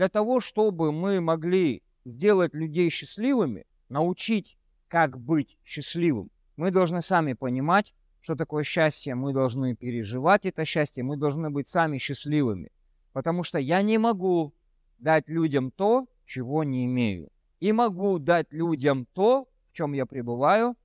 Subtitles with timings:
[0.00, 4.56] Для того, чтобы мы могли сделать людей счастливыми, научить,
[4.88, 7.92] как быть счастливым, мы должны сами понимать,
[8.22, 12.70] что такое счастье, мы должны переживать это счастье, мы должны быть сами счастливыми.
[13.12, 14.54] Потому что я не могу
[14.98, 17.28] дать людям то, чего не имею.
[17.58, 20.78] И могу дать людям то, в чем я пребываю,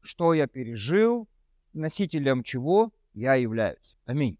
[0.00, 1.28] что я пережил,
[1.72, 3.96] носителем чего я являюсь.
[4.04, 4.38] Аминь.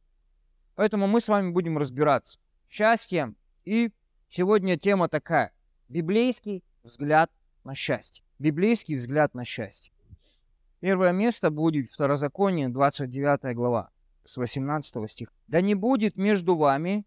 [0.76, 2.38] Поэтому мы с вами будем разбираться
[2.68, 3.34] счастьем.
[3.64, 3.90] И
[4.30, 5.52] сегодня тема такая.
[5.88, 7.30] Библейский взгляд
[7.64, 8.24] на счастье.
[8.38, 9.92] Библейский взгляд на счастье.
[10.78, 13.90] Первое место будет Второзаконие, 29 глава,
[14.24, 15.32] с 18 стиха.
[15.46, 17.04] «Да не будет между вами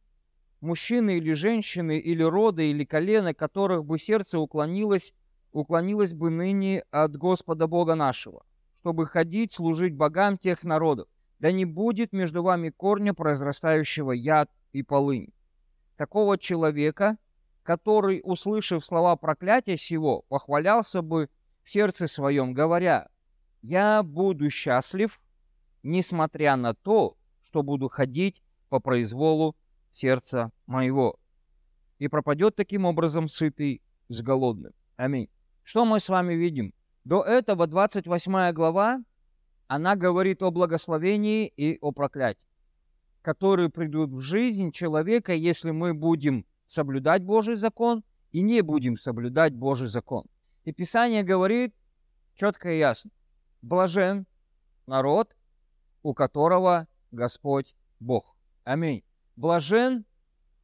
[0.62, 5.14] мужчины или женщины, или рода, или колена, которых бы сердце уклонилось,
[5.52, 8.46] уклонилось бы ныне от Господа Бога нашего,
[8.78, 11.08] чтобы ходить, служить богам тех народов.
[11.40, 15.34] Да не будет между вами корня, произрастающего яд и полынь.
[15.96, 17.18] Такого человека,
[17.64, 21.30] который, услышав слова проклятия сего, похвалялся бы
[21.64, 23.08] в сердце своем, говоря,
[23.62, 25.22] я буду счастлив,
[25.82, 29.56] несмотря на то, что буду ходить по произволу
[29.94, 31.20] сердца моего.
[32.00, 34.74] И пропадет таким образом сытый с голодным.
[34.96, 35.30] Аминь.
[35.64, 36.74] Что мы с вами видим?
[37.06, 39.02] До этого 28 глава,
[39.68, 42.48] она говорит о благословении и о проклятии,
[43.24, 49.56] которые придут в жизнь человека, если мы будем соблюдать Божий закон и не будем соблюдать
[49.56, 50.26] Божий закон.
[50.66, 51.74] И Писание говорит
[52.36, 53.10] четко и ясно
[53.64, 54.28] блажен
[54.86, 55.36] народ,
[56.04, 58.36] у которого Господь Бог.
[58.66, 59.04] Аминь.
[59.36, 60.06] Блажен,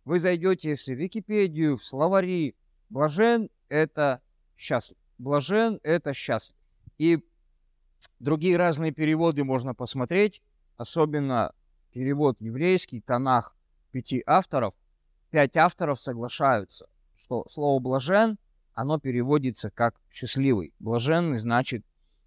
[0.05, 2.55] вы зайдете в Википедию, в словари.
[2.89, 4.21] Блажен– это
[4.57, 4.97] счастлив.
[5.17, 6.55] Блажен– это счастлив.
[6.97, 7.23] И
[8.19, 10.41] другие разные переводы можно посмотреть,
[10.75, 11.53] особенно
[11.91, 13.55] перевод еврейский, Танах
[13.91, 14.73] пяти авторов.
[15.31, 18.37] Пять авторов соглашаются, что слово «блажен»
[18.73, 20.73] оно переводится как «счастливый».
[20.79, 21.85] Блаженный значит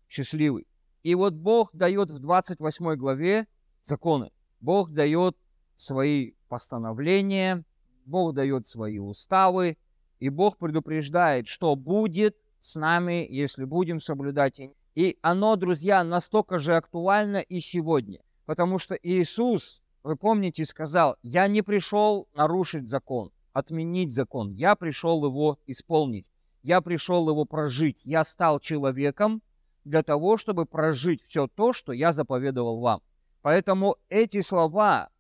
[0.09, 0.67] счастливый.
[1.03, 3.47] И вот Бог дает в 28 главе
[3.83, 4.31] законы.
[4.61, 5.37] Бог дает
[5.77, 7.65] свои постановления,
[8.05, 9.79] Бог дает свои уставы,
[10.21, 14.61] и Бог предупреждает, что будет с нами, если будем соблюдать.
[14.95, 18.21] И оно, друзья, настолько же актуально и сегодня.
[18.45, 24.53] Потому что Иисус, вы помните, сказал, я не пришел нарушить закон, отменить закон.
[24.53, 26.31] Я пришел его исполнить.
[26.63, 28.05] Я пришел его прожить.
[28.05, 29.43] Я стал человеком,
[29.85, 33.03] для того, чтобы прожить все то, что я заповедовал вам.
[33.43, 35.11] Поэтому эти слова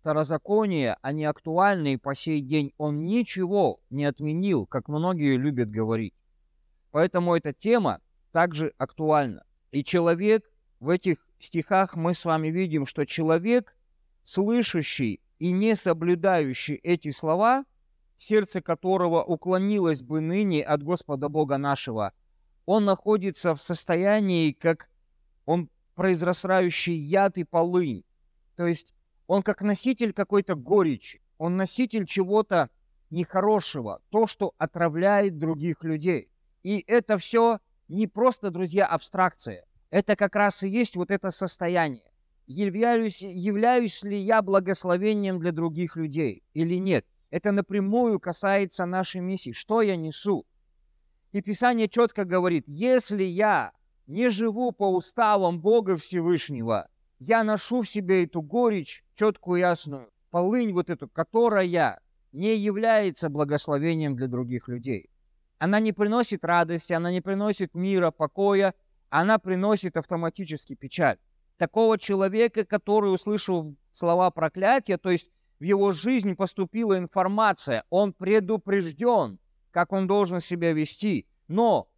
[0.00, 2.72] Второзакония, они актуальны и по сей день.
[2.78, 6.14] Он ничего не отменил, как многие любят говорить.
[6.92, 8.00] Поэтому эта тема
[8.30, 9.44] также актуальна.
[9.72, 10.44] И человек,
[10.78, 13.76] в этих стихах мы с вами видим, что человек,
[14.22, 17.64] слышащий и не соблюдающий эти слова,
[18.16, 22.12] сердце которого уклонилось бы ныне от Господа Бога нашего–
[22.66, 24.90] он находится в состоянии, как
[25.46, 28.04] он произрастающий яд и полынь.
[28.56, 28.92] То есть
[29.28, 32.68] он как носитель какой-то горечи, он носитель чего-то
[33.10, 36.28] нехорошего, то, что отравляет других людей.
[36.64, 39.64] И это все не просто, друзья, абстракция.
[39.96, 42.12] Это как раз и есть вот это состояние.
[42.46, 47.06] Являюсь, являюсь ли я благословением для других людей или нет?
[47.30, 49.52] Это напрямую касается нашей миссии.
[49.52, 50.44] Что я несу?
[51.32, 53.72] И Писание четко говорит, если я
[54.06, 60.74] не живу по уставам Бога Всевышнего, я ношу в себе эту горечь, четкую, ясную, полынь
[60.74, 62.02] вот эту, которая
[62.32, 65.08] не является благословением для других людей.
[65.56, 68.74] Она не приносит радости, она не приносит мира, покоя,
[69.10, 71.18] она приносит автоматически печаль.
[71.56, 79.38] Такого человека, который услышал слова проклятия, то есть в его жизнь поступила информация, он предупрежден,
[79.70, 81.26] как он должен себя вести.
[81.48, 81.88] Но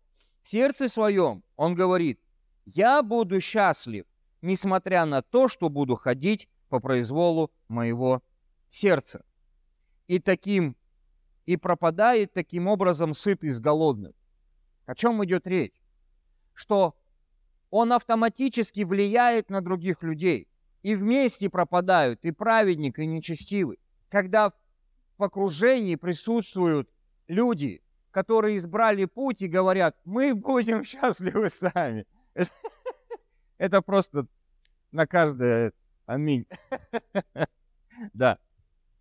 [0.42, 2.20] в сердце своем он говорит,
[2.64, 4.04] я буду счастлив,
[4.42, 8.22] несмотря на то, что буду ходить по произволу моего
[8.68, 9.24] сердца.
[10.06, 10.76] И таким,
[11.47, 14.12] и пропадает таким образом сытый с голодным.
[14.86, 15.74] О чем идет речь?
[16.59, 16.97] Что
[17.71, 20.49] он автоматически влияет на других людей.
[20.83, 23.78] И вместе пропадают и праведник, и нечестивый.
[24.09, 24.53] Когда
[25.19, 26.91] в окружении присутствуют
[27.28, 32.07] люди, которые избрали путь и говорят, мы будем счастливы сами.
[33.59, 34.27] Это просто
[34.91, 35.72] на каждое
[36.07, 36.45] аминь.
[38.13, 38.39] Да,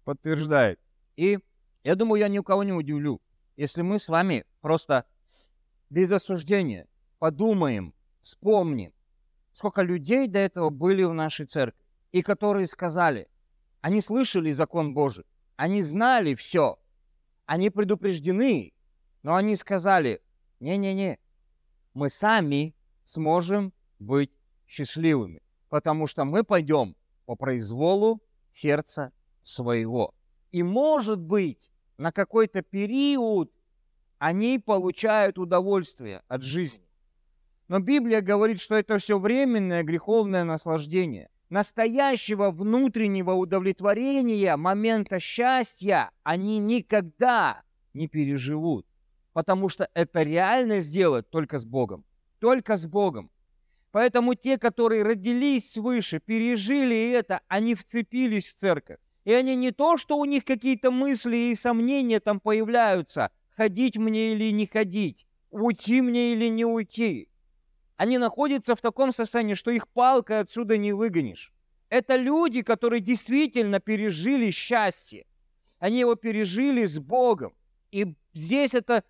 [0.03, 0.79] подтверждает.
[1.15, 1.39] И
[1.83, 3.19] я думаю, я ни у кого не удивлю,
[3.55, 5.05] если мы с вами просто
[5.89, 6.87] без осуждения
[7.19, 8.93] подумаем, вспомним,
[9.53, 13.27] сколько людей до этого были в нашей церкви, и которые сказали,
[13.81, 15.25] они слышали закон Божий,
[15.55, 16.79] они знали все,
[17.45, 18.73] Они предупреждены,
[19.23, 20.21] но они сказали,
[20.59, 21.17] не-не-не,
[21.93, 22.75] мы сами
[23.05, 24.31] сможем быть
[24.67, 28.21] счастливыми, потому что мы пойдем по произволу
[28.51, 29.13] сердца
[29.43, 30.13] своего.
[30.51, 33.51] И может быть, на какой-то период
[34.17, 36.86] они получают удовольствие от жизни.
[37.67, 41.29] Но Библия говорит, что это все временное греховное наслаждение.
[41.49, 48.85] Настоящего внутреннего удовлетворения, момента счастья они никогда не переживут.
[49.33, 52.05] Потому что это реально сделать только с Богом.
[52.39, 53.31] Только с Богом.
[53.91, 58.99] Поэтому те, которые родились свыше, пережили это, они вцепились в церковь.
[59.25, 64.33] И они не то, что у них какие-то мысли и сомнения там появляются, ходить мне
[64.33, 67.29] или не ходить, уйти мне или не уйти.
[67.97, 71.51] Они находятся в таком состоянии, что их палкой отсюда не выгонишь.
[71.89, 75.25] Это люди, которые действительно пережили счастье.
[75.79, 77.55] Они его пережили с Богом.
[77.91, 79.03] И здесь это,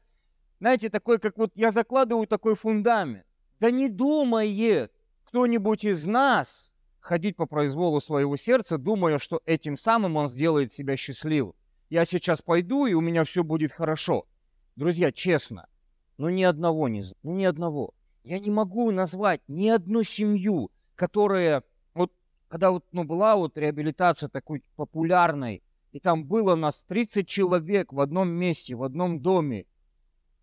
[0.60, 3.26] знаете, такой, как вот я закладываю такой фундамент.
[3.60, 4.94] Да не думает
[5.26, 10.96] кто-нибудь из нас ходить по произволу своего сердца, думая, что этим самым он сделает себя
[10.96, 11.54] счастливым.
[11.90, 14.28] Я сейчас пойду, и у меня все будет хорошо.
[14.76, 15.68] Друзья, честно,
[16.18, 17.94] ну ни одного не ну ни одного.
[18.28, 21.64] Я не могу назвать ни одну семью, которая,
[21.94, 22.12] вот
[22.50, 25.64] когда вот, ну, была вот реабилитация такой популярной,
[25.94, 29.66] и там было нас 30 человек в одном месте, в одном доме,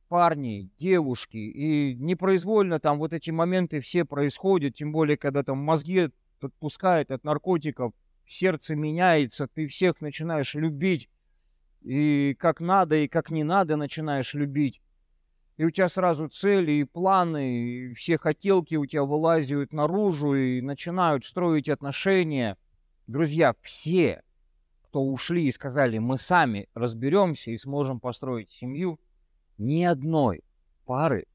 [0.08, 6.08] парни, девушки, и непроизвольно там вот эти моменты все происходят, тем более, когда там мозги
[6.40, 7.92] отпускают от наркотиков,
[8.24, 11.10] сердце меняется, ты всех начинаешь любить,
[11.82, 14.80] и как надо, и как не надо начинаешь любить
[15.56, 20.60] и у тебя сразу цели и планы, и все хотелки у тебя вылазят наружу и
[20.60, 22.56] начинают строить отношения.
[23.06, 24.22] Друзья, все,
[24.82, 28.98] кто ушли и сказали, мы сами разберемся и сможем построить семью,
[29.58, 30.42] ни одной
[30.86, 31.26] пары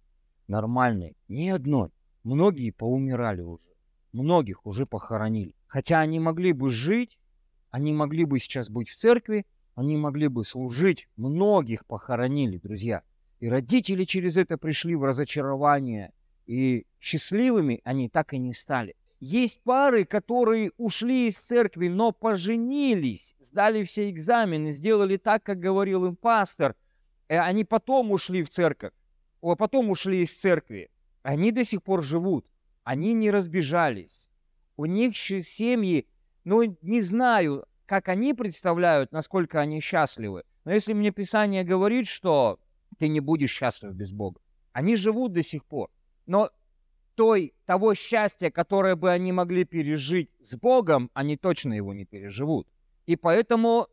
[0.47, 1.91] нормальной, ни одной.
[2.23, 3.69] Многие поумирали уже,
[4.11, 5.55] многих уже похоронили.
[5.67, 7.19] Хотя они могли бы жить,
[7.69, 9.45] они могли бы сейчас быть в церкви,
[9.75, 13.03] они могли бы служить, многих похоронили, друзья.
[13.39, 16.13] И родители через это пришли в разочарование.
[16.45, 18.95] И счастливыми они так и не стали.
[19.19, 26.05] Есть пары, которые ушли из церкви, но поженились, сдали все экзамены, сделали так, как говорил
[26.05, 26.75] им пастор.
[27.27, 28.93] И они потом ушли в церковь,
[29.41, 30.89] а потом ушли из церкви.
[31.21, 32.49] Они до сих пор живут,
[32.83, 34.29] они не разбежались.
[34.77, 36.07] У них семьи,
[36.45, 40.43] ну, не знаю, как они представляют, насколько они счастливы.
[40.63, 42.59] Но если мне Писание говорит, что
[42.97, 44.41] ты не будешь счастлив без Бога.
[44.71, 45.89] Они живут до сих пор.
[46.25, 46.49] Но
[47.15, 52.67] той, того счастья, которое бы они могли пережить с Богом, они точно его не переживут.
[53.05, 53.87] И поэтому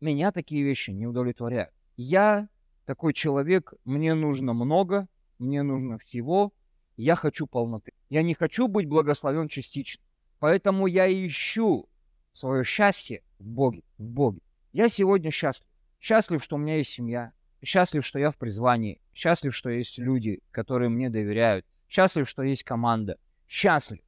[0.00, 1.72] меня такие вещи не удовлетворяют.
[1.96, 2.48] Я
[2.84, 5.08] такой человек, мне нужно много,
[5.38, 6.52] мне нужно всего,
[6.96, 7.92] я хочу полноты.
[8.10, 10.02] Я не хочу быть благословен частично.
[10.38, 11.88] Поэтому я ищу
[12.32, 14.40] свое счастье в Боге, в Боге.
[14.72, 15.68] Я сегодня счастлив.
[16.00, 17.32] Счастлив, что у меня есть семья.
[17.64, 19.00] Счастлив, что я в призвании.
[19.14, 21.64] Счастлив, что есть люди, которые мне доверяют.
[21.88, 23.18] Счастлив, что есть команда.
[23.48, 24.00] Счастлив,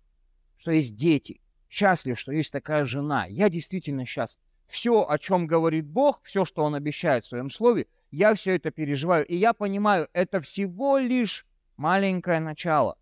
[0.57, 1.41] что есть дети.
[1.69, 3.27] Счастлив, что есть такая жена.
[3.27, 4.43] Я действительно счастлив.
[4.67, 8.71] Все, о чем говорит Бог, все, что Он обещает в Своем Слове, я все это
[8.71, 9.25] переживаю.
[9.27, 12.97] И я понимаю, это всего лишь маленькое начало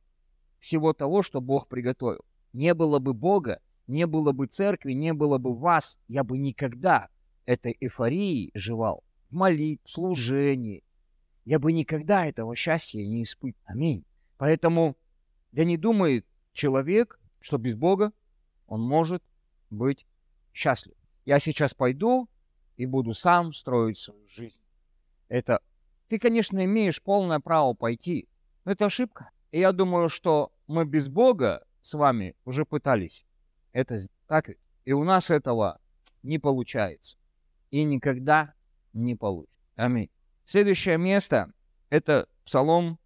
[0.59, 2.25] всего того, что Бог приготовил.
[2.53, 7.09] Не было бы Бога, не было бы церкви, не было бы вас, я бы никогда
[7.47, 10.85] этой эйфории жевал в молитве, в служении.
[11.45, 13.65] Я бы никогда этого счастья не испытывал.
[13.65, 14.05] Аминь.
[14.37, 14.97] Поэтому
[15.51, 18.13] да не думает человек, что без Бога
[18.67, 19.23] он может
[19.71, 20.07] быть
[20.53, 20.95] счастлив.
[21.25, 22.29] Я сейчас пойду
[22.77, 24.61] и буду сам строить свою жизнь.
[25.29, 25.61] Это
[26.09, 28.29] ты, конечно, имеешь полное право пойти,
[28.65, 29.31] но это ошибка.
[29.51, 33.25] И я думаю, что мы без Бога с вами уже пытались
[33.73, 34.13] это сделать.
[34.27, 34.59] Так ведь?
[34.85, 35.81] И у нас этого
[36.23, 37.17] не получается.
[37.71, 38.55] И никогда
[38.93, 39.61] не получит.
[39.77, 40.11] Аминь.
[40.45, 41.53] Следующее место–
[41.91, 42.99] это Псалом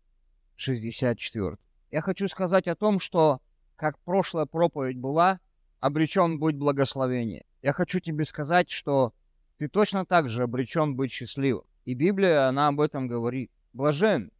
[0.56, 1.56] 64.
[1.90, 3.40] Я хочу сказать о том, что,
[3.76, 5.40] как прошлая проповедь была,
[5.80, 7.44] обречен быть благословение.
[7.62, 9.12] Я хочу тебе сказать, что
[9.58, 11.64] ты точно так же обречен быть счастливым.
[11.84, 13.50] И Библия, она об этом говорит.
[13.72, 14.32] Блажен,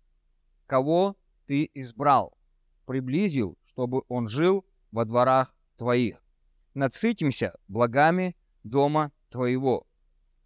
[0.66, 2.36] кого ты избрал,
[2.86, 6.22] приблизил, чтобы он жил во дворах твоих.
[6.74, 9.85] Надсытимся благами дома твоего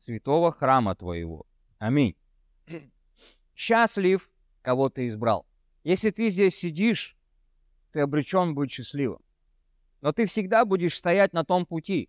[0.00, 1.46] святого храма твоего.
[1.78, 2.16] Аминь.
[3.54, 4.30] Счастлив,
[4.62, 5.46] кого ты избрал.
[5.84, 7.16] Если ты здесь сидишь,
[7.92, 9.20] ты обречен быть счастливым.
[10.00, 12.08] Но ты всегда будешь стоять на том пути.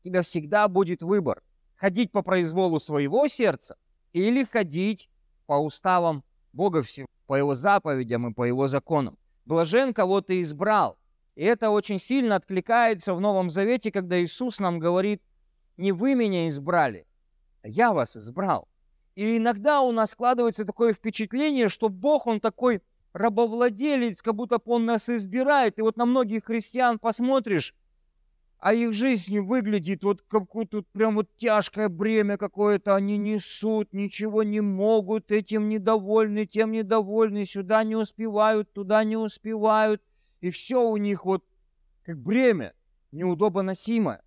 [0.00, 1.42] У тебя всегда будет выбор.
[1.74, 3.76] Ходить по произволу своего сердца
[4.12, 5.10] или ходить
[5.46, 9.18] по уставам Бога всего, по Его заповедям и по Его законам.
[9.44, 10.96] Блажен, кого ты избрал.
[11.34, 15.22] И это очень сильно откликается в Новом Завете, когда Иисус нам говорит,
[15.76, 17.06] не вы меня избрали,
[17.66, 18.68] я вас избрал.
[19.14, 22.82] И иногда у нас складывается такое впечатление, что Бог, Он такой
[23.12, 25.78] рабовладелец, как будто Он нас избирает.
[25.78, 27.74] И вот на многих христиан посмотришь,
[28.58, 34.42] а их жизнь выглядит вот как тут прям вот тяжкое бремя какое-то, они несут, ничего
[34.42, 40.02] не могут, этим недовольны, тем недовольны, сюда не успевают, туда не успевают,
[40.40, 41.44] и все у них вот
[42.02, 42.72] как бремя,
[43.12, 44.22] неудобоносимое.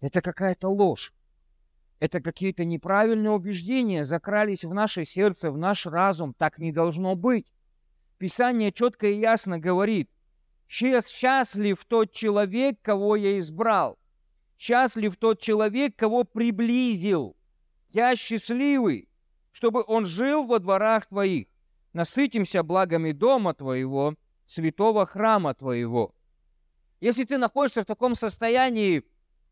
[0.00, 1.12] Это какая-то ложь.
[2.00, 6.34] Это какие-то неправильные убеждения закрались в наше сердце, в наш разум.
[6.34, 7.52] Так не должно быть.
[8.18, 10.10] Писание четко и ясно говорит,
[10.66, 13.98] Счастлив тот человек, кого я избрал.
[14.56, 17.36] Счастлив тот человек, кого приблизил.
[17.88, 19.08] Я счастливый,
[19.50, 21.48] чтобы он жил во дворах твоих.
[21.92, 24.14] Насытимся благами дома твоего,
[24.46, 26.14] святого храма твоего.
[27.00, 29.02] Если ты находишься в таком состоянии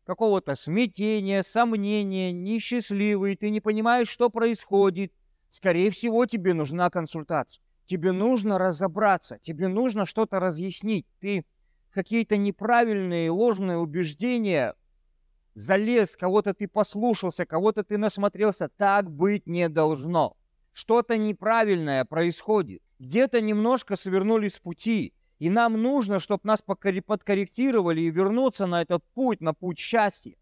[0.09, 5.13] какого-то смятения, сомнения, несчастливый, ты не понимаешь, что происходит,
[5.51, 7.61] скорее всего, тебе нужна консультация.
[7.85, 11.05] Тебе нужно разобраться, тебе нужно что-то разъяснить.
[11.19, 11.45] Ты
[11.91, 14.73] какие-то неправильные, ложные убеждения
[15.53, 18.67] залез, кого-то ты послушался, кого-то ты насмотрелся.
[18.67, 20.35] Так быть не должно.
[20.73, 22.81] Что-то неправильное происходит.
[22.97, 25.13] Где-то немножко свернули с пути.
[25.39, 30.35] И нам нужно, чтобы нас подкорректировали и вернуться на этот путь, на путь счастья.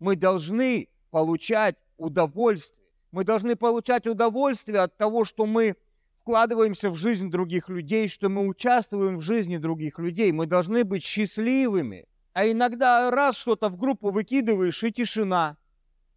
[0.00, 2.84] Мы должны получать удовольствие.
[3.12, 5.76] Мы должны получать удовольствие от того, что мы
[6.16, 10.32] вкладываемся в жизнь других людей, что мы участвуем в жизни других людей.
[10.32, 12.08] Мы должны быть счастливыми.
[12.32, 15.56] А иногда раз что-то в группу выкидываешь, и тишина.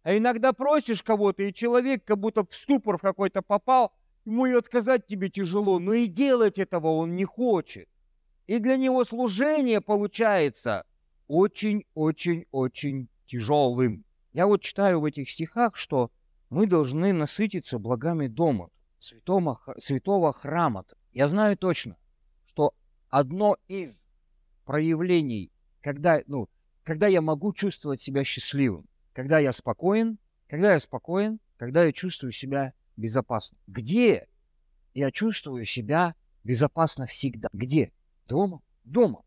[0.02, 3.92] А иногда просишь кого-то, и человек как будто в ступор в какой-то попал,
[4.24, 7.88] ему и отказать тебе тяжело, но и делать этого он не хочет.
[8.48, 10.84] И для него служение получается
[11.28, 14.06] очень-очень-очень тяжелым.
[14.32, 16.10] Я вот читаю в этих стихах, что
[16.48, 20.86] мы должны насытиться благами дома святого, святого храма.
[21.12, 21.98] Я знаю точно,
[22.46, 22.72] что
[23.10, 24.08] одно из
[24.64, 25.52] проявлений,
[25.82, 26.48] когда, ну,
[26.84, 32.32] когда я могу чувствовать себя счастливым, когда я спокоен, когда я спокоен, когда я чувствую
[32.32, 33.58] себя безопасно.
[33.66, 34.26] Где
[34.94, 36.14] я чувствую себя
[36.44, 37.50] безопасно всегда?
[37.52, 37.92] Где?
[38.28, 38.60] Дома?
[38.84, 39.22] Дома.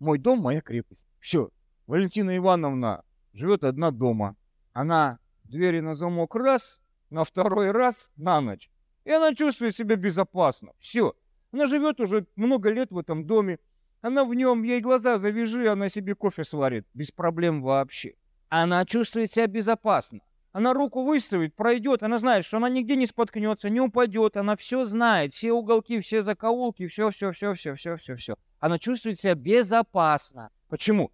[0.00, 1.06] Мой дом– моя крепость.
[1.20, 1.50] Все.
[1.86, 4.36] Валентина Ивановна живет одна дома.
[4.72, 8.70] Она двери на замок раз, на второй раз на ночь.
[9.04, 10.72] И она чувствует себя безопасно.
[10.78, 11.14] Все.
[11.52, 13.60] Она живет уже много лет в этом доме.
[14.00, 16.86] Она в нем, ей глаза завяжи, она себе кофе сварит.
[16.92, 18.14] Без проблем вообще.
[18.48, 20.20] Она чувствует себя безопасно.
[20.54, 24.84] Она руку выставит, пройдет, она знает, что она нигде не споткнется, не упадет, она все
[24.84, 28.36] знает, все уголки, все закоулки, все, все, все, все, все, все, все.
[28.60, 30.50] Она чувствует себя безопасно.
[30.68, 31.10] Почему?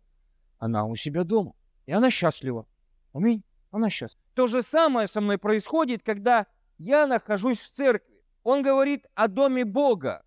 [0.58, 1.54] Она у себя дома,
[1.86, 2.66] и она счастлива.
[3.14, 3.42] Аминь.
[3.70, 4.22] Она счастлива.
[4.34, 8.22] То же самое со мной происходит, когда я нахожусь в церкви.
[8.42, 10.22] Он говорит о доме Бога.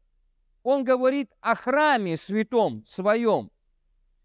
[0.63, 3.51] Он говорит о храме святом своем.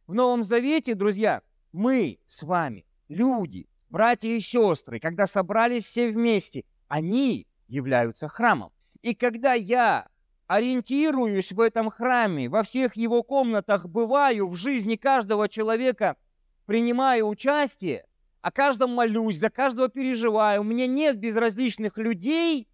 [0.06, 1.42] В Новом Завете, друзья,
[1.72, 8.72] мы с вами, люди, братья и сестры, когда собрались все вместе, они являются храмом.
[9.02, 10.08] И когда я
[10.46, 16.16] ориентируюсь в этом храме, во всех его комнатах бываю, в жизни каждого человека
[16.66, 18.06] принимаю участие,
[18.40, 20.60] о каждом молюсь, за каждого переживаю.
[20.60, 22.68] У меня нет безразличных людей.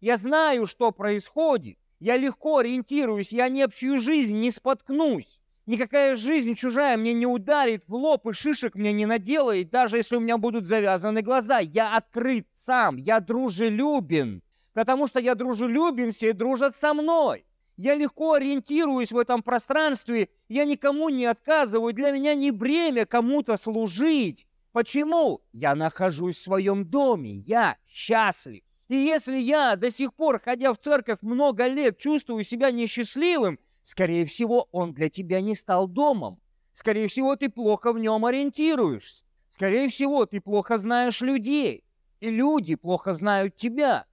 [0.00, 1.78] Я знаю, что происходит.
[1.98, 5.39] Я легко ориентируюсь, я ни об чью жизнь не споткнусь.
[5.70, 10.16] Никакая жизнь чужая мне не ударит в лоб и шишек мне не наделает, даже если
[10.16, 11.60] у меня будут завязаны глаза.
[11.60, 17.44] Я открыт сам, я дружелюбен, потому что я дружелюбен, все дружат со мной.
[17.76, 23.56] Я легко ориентируюсь в этом пространстве, я никому не отказываю, для меня не бремя кому-то
[23.56, 24.48] служить.
[24.72, 25.40] Почему?
[25.52, 28.64] Я нахожусь в своем доме, я счастлив.
[28.88, 33.60] И если я до сих пор, ходя в церковь много лет, чувствую себя несчастливым,
[33.90, 36.40] скорее всего, он для тебя не стал домом.
[36.72, 39.24] Скорее всего, ты плохо в нем ориентируешься.
[39.48, 41.82] Скорее всего, ты плохо знаешь людей.
[42.20, 44.06] И люди плохо знают тебя.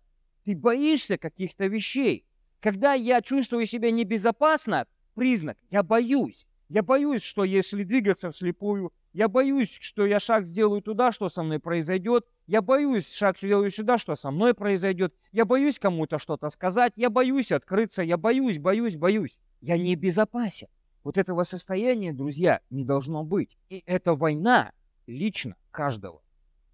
[0.46, 2.26] Ты боишься каких-то вещей.
[2.60, 6.48] Когда я чувствую себя небезопасно, признак, я боюсь.
[6.70, 11.44] Я боюсь, что если двигаться вслепую, я боюсь, что я шаг сделаю туда, что со
[11.44, 12.26] мной произойдет.
[12.48, 15.14] Я боюсь, шаг сделаю сюда, что со мной произойдет.
[15.32, 16.94] Я боюсь кому-то что-то сказать.
[16.96, 18.02] Я боюсь открыться.
[18.02, 19.38] Я боюсь, боюсь, боюсь.
[19.62, 20.68] Я не безопасен.
[21.04, 23.58] Вот этого состояния, друзья, не должно быть.
[23.70, 24.74] И это война
[25.06, 26.22] лично каждого.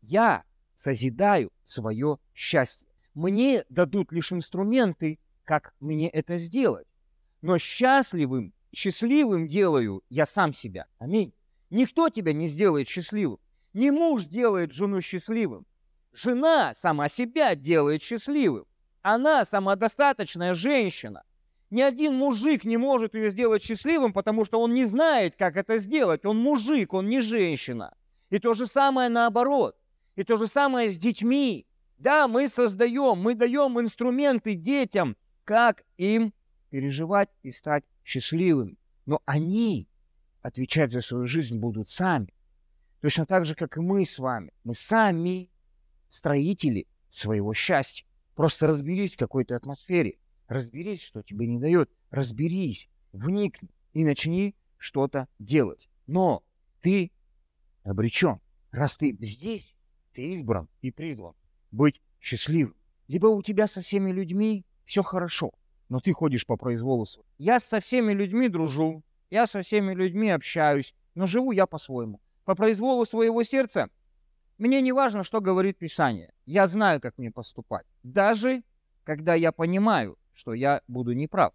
[0.01, 0.43] Я
[0.75, 2.87] созидаю свое счастье.
[3.13, 6.87] Мне дадут лишь инструменты, как мне это сделать.
[7.41, 10.87] Но счастливым, счастливым делаю я сам себя.
[10.97, 11.33] Аминь.
[11.69, 13.39] Никто тебя не сделает счастливым.
[13.73, 15.65] Не муж делает жену счастливым.
[16.11, 18.65] Жена сама себя делает счастливым.
[19.01, 21.23] Она самодостаточная женщина.
[21.73, 25.79] Ни один мужик не может ее сделать счастливым, потому что он не знает, как это
[25.79, 26.23] сделать.
[26.23, 27.95] Он мужик, он не женщина.
[28.29, 29.75] И то же самое наоборот.
[30.15, 31.65] И то же самое с детьми.
[31.97, 36.31] Да, мы создаем, мы даем инструменты детям, как им
[36.69, 38.77] переживать и стать счастливыми.
[39.07, 39.87] Но они
[40.43, 42.35] отвечать за свою жизнь будут сами.
[43.01, 44.53] Точно так же, как и мы с вами.
[44.63, 45.49] Мы сами
[46.09, 48.05] строители своего счастья.
[48.35, 50.19] Просто разберись в какой-то атмосфере.
[50.47, 51.89] Разберись, что тебе не дает.
[52.09, 55.89] Разберись, вникни и начни что-то делать.
[56.07, 56.43] Но
[56.81, 57.11] ты
[57.83, 58.39] обречен.
[58.71, 59.73] Раз ты здесь,
[60.13, 61.35] ты избран и призван
[61.71, 62.75] быть счастливым.
[63.07, 65.51] Либо у тебя со всеми людьми все хорошо,
[65.89, 67.05] но ты ходишь по произволу.
[67.37, 72.21] Я со всеми людьми дружу, я со всеми людьми общаюсь, но живу я по-своему.
[72.45, 73.89] По произволу своего сердца
[74.57, 76.33] мне не важно, что говорит Писание.
[76.45, 77.85] Я знаю, как мне поступать.
[78.03, 78.63] Даже
[79.03, 81.53] когда я понимаю, что я буду неправ.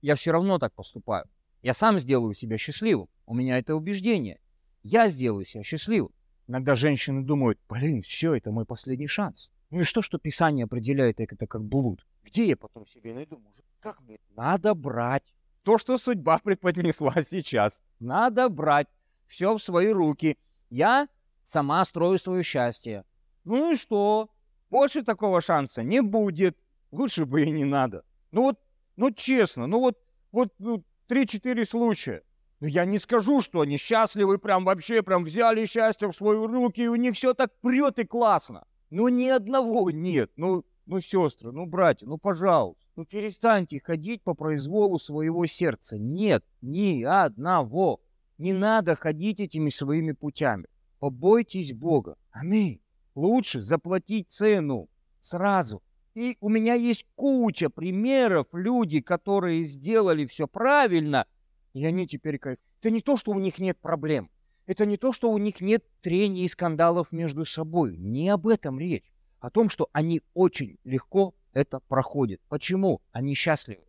[0.00, 1.26] Я все равно так поступаю.
[1.62, 3.08] Я сам сделаю себя счастливым.
[3.26, 4.40] У меня это убеждение.
[4.82, 6.12] Я сделаю себя счастливым.
[6.46, 9.50] Иногда женщины думают, блин, все, это мой последний шанс.
[9.70, 12.06] Ну и что, что Писание определяет это как блуд?
[12.22, 13.62] Где я потом себе найду мужа?
[13.80, 14.18] Как мне?
[14.36, 15.34] Надо брать.
[15.62, 17.82] То, что судьба преподнесла сейчас.
[17.98, 18.88] Надо брать.
[19.26, 20.36] Все в свои руки.
[20.68, 21.08] Я
[21.42, 23.04] сама строю свое счастье.
[23.44, 24.28] Ну и что?
[24.70, 26.58] Больше такого шанса не будет.
[26.90, 28.04] Лучше бы и не надо.
[28.34, 28.58] Ну вот,
[28.96, 29.96] ну честно, ну вот,
[30.32, 32.22] вот ну, 3-4 случая.
[32.58, 36.82] Но я не скажу, что они счастливы, прям вообще, прям взяли счастье в свои руки,
[36.82, 38.66] и у них все так прет и классно.
[38.90, 40.32] Ну ни одного нет.
[40.34, 42.82] Ну, ну сестры, ну братья, ну пожалуйста.
[42.96, 45.96] Ну перестаньте ходить по произволу своего сердца.
[45.96, 48.00] Нет, ни одного.
[48.38, 50.66] Не надо ходить этими своими путями.
[50.98, 52.16] Побойтесь Бога.
[52.32, 52.80] Аминь.
[53.14, 54.88] Лучше заплатить цену
[55.20, 55.84] сразу.
[56.14, 61.26] И у меня есть куча примеров, люди, которые сделали все правильно,
[61.72, 62.58] и они теперь кайф.
[62.80, 64.30] Это не то, что у них нет проблем.
[64.66, 67.96] Это не то, что у них нет трений и скандалов между собой.
[67.96, 69.12] Не об этом речь.
[69.40, 72.40] О том, что они очень легко это проходят.
[72.48, 73.02] Почему?
[73.12, 73.84] Они счастливы.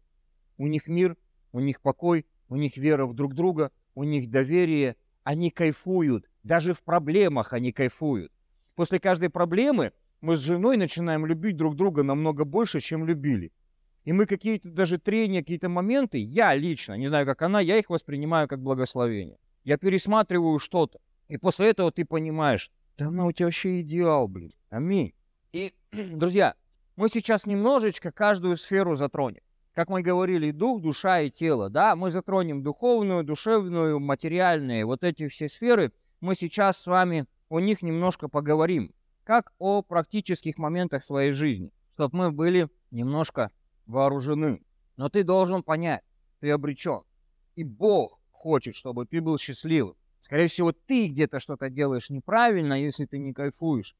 [0.58, 1.16] У них мир,
[1.52, 4.96] у них покой, у них вера в друг друга, у них доверие.
[5.24, 6.30] Они кайфуют.
[6.44, 8.32] Даже в проблемах они кайфуют.
[8.76, 9.94] После каждой проблемы
[10.26, 13.52] мы с женой начинаем любить друг друга намного больше, чем любили.
[14.06, 17.92] И мы какие-то даже трения, какие-то моменты, я лично, не знаю, как она, я их
[17.92, 19.38] воспринимаю как благословение.
[19.64, 21.00] Я пересматриваю что-то.
[21.28, 24.52] И после этого ты понимаешь, да она у тебя вообще идеал, блин.
[24.70, 25.14] Аминь.
[25.54, 26.56] И, друзья,
[26.96, 29.42] мы сейчас немножечко каждую сферу затронем.
[29.76, 35.28] Как мы говорили, дух, душа и тело, да, мы затронем духовную, душевную, материальные, вот эти
[35.28, 35.92] все сферы.
[36.20, 38.92] Мы сейчас с вами о них немножко поговорим,
[39.26, 43.52] как о практических моментах своей жизни, чтобы мы были немножко
[43.88, 44.62] вооружены.
[44.98, 46.04] Но ты должен понять,
[46.40, 47.02] ты обречен.
[47.56, 49.96] И Бог хочет, чтобы ты был счастливым.
[50.22, 53.96] Скорее всего, ты где-то что-то делаешь неправильно, если ты не кайфуешь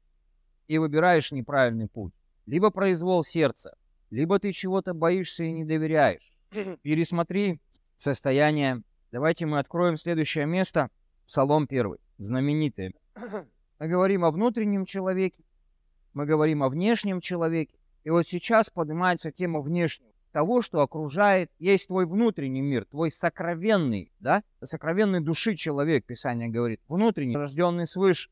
[0.68, 2.14] и выбираешь неправильный путь.
[2.46, 3.76] Либо произвол сердца,
[4.12, 6.32] либо ты чего-то боишься и не доверяешь.
[6.84, 7.60] Пересмотри
[7.98, 8.84] состояние.
[9.12, 10.90] Давайте мы откроем следующее место.
[11.28, 12.96] Псалом первый, знаменитый.
[13.80, 15.44] Мы говорим о внутреннем человеке,
[16.14, 17.78] мы говорим о внешнем человеке.
[18.04, 21.52] И вот сейчас поднимается тема внешнего, того, что окружает.
[21.60, 28.30] Есть твой внутренний мир, твой сокровенный, да, сокровенной души человек, Писание говорит, внутренний, рожденный свыше.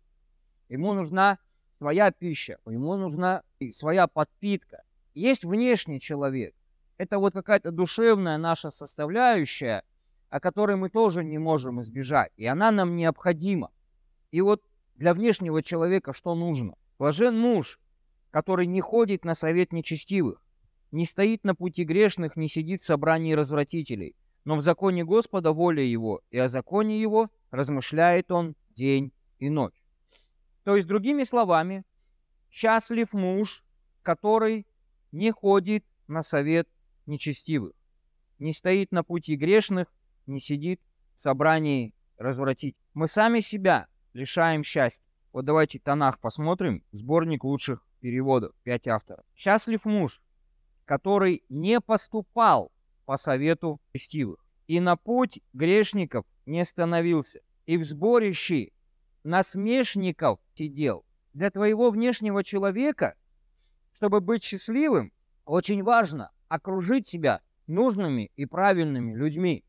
[0.69, 1.39] Ему нужна
[1.77, 4.83] своя пища, ему нужна своя подпитка.
[5.13, 6.55] Есть внешний человек.
[6.97, 9.83] Это вот какая-то душевная наша составляющая,
[10.29, 12.31] о которой мы тоже не можем избежать.
[12.37, 13.71] И она нам необходима.
[14.31, 14.61] И вот
[15.03, 16.75] для внешнего человека что нужно?
[16.97, 17.77] Блажен муж,
[18.31, 20.41] который не ходит на совет нечестивых,
[20.91, 25.83] не стоит на пути грешных, не сидит в собрании развратителей, но в законе Господа воля
[25.83, 29.83] его, и о законе его размышляет он день и ночь.
[30.63, 31.83] То есть, другими словами,
[32.49, 33.65] счастлив муж,
[34.03, 34.65] который
[35.11, 36.69] не ходит на совет
[37.07, 37.73] нечестивых,
[38.39, 39.93] не стоит на пути грешных,
[40.27, 40.79] не сидит
[41.17, 42.77] в собрании развратить.
[42.93, 45.05] Мы сами себя лишаем счастья.
[45.31, 49.25] Вот давайте Танах посмотрим, сборник лучших переводов, пять авторов.
[49.35, 50.21] Счастлив муж,
[50.85, 52.71] который не поступал
[53.05, 58.71] по совету честивых, и на путь грешников не становился, и в сборище
[59.23, 61.05] насмешников сидел.
[61.33, 63.15] Для твоего внешнего человека
[63.93, 65.13] чтобы быть счастливым,
[65.45, 69.63] очень важно окружить себя нужными и правильными людьми.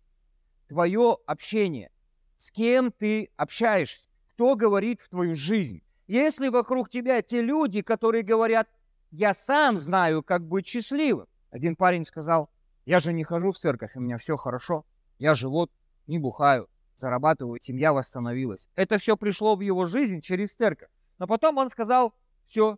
[0.69, 1.91] Твое общение,
[2.37, 5.83] с кем ты общаешься, кто говорит в твою жизнь.
[6.09, 8.69] Если вокруг тебя те люди, которые говорят,
[9.11, 11.29] я сам знаю, как быть счастливым.
[11.51, 12.51] Один парень сказал,
[12.85, 14.85] я же не хожу в церковь, у меня все хорошо.
[15.19, 15.71] Я вот
[16.09, 18.69] не бухаю, зарабатываю, семья восстановилась.
[18.75, 20.91] Это все пришло в его жизнь через церковь.
[21.19, 22.13] Но потом он сказал,
[22.45, 22.77] все,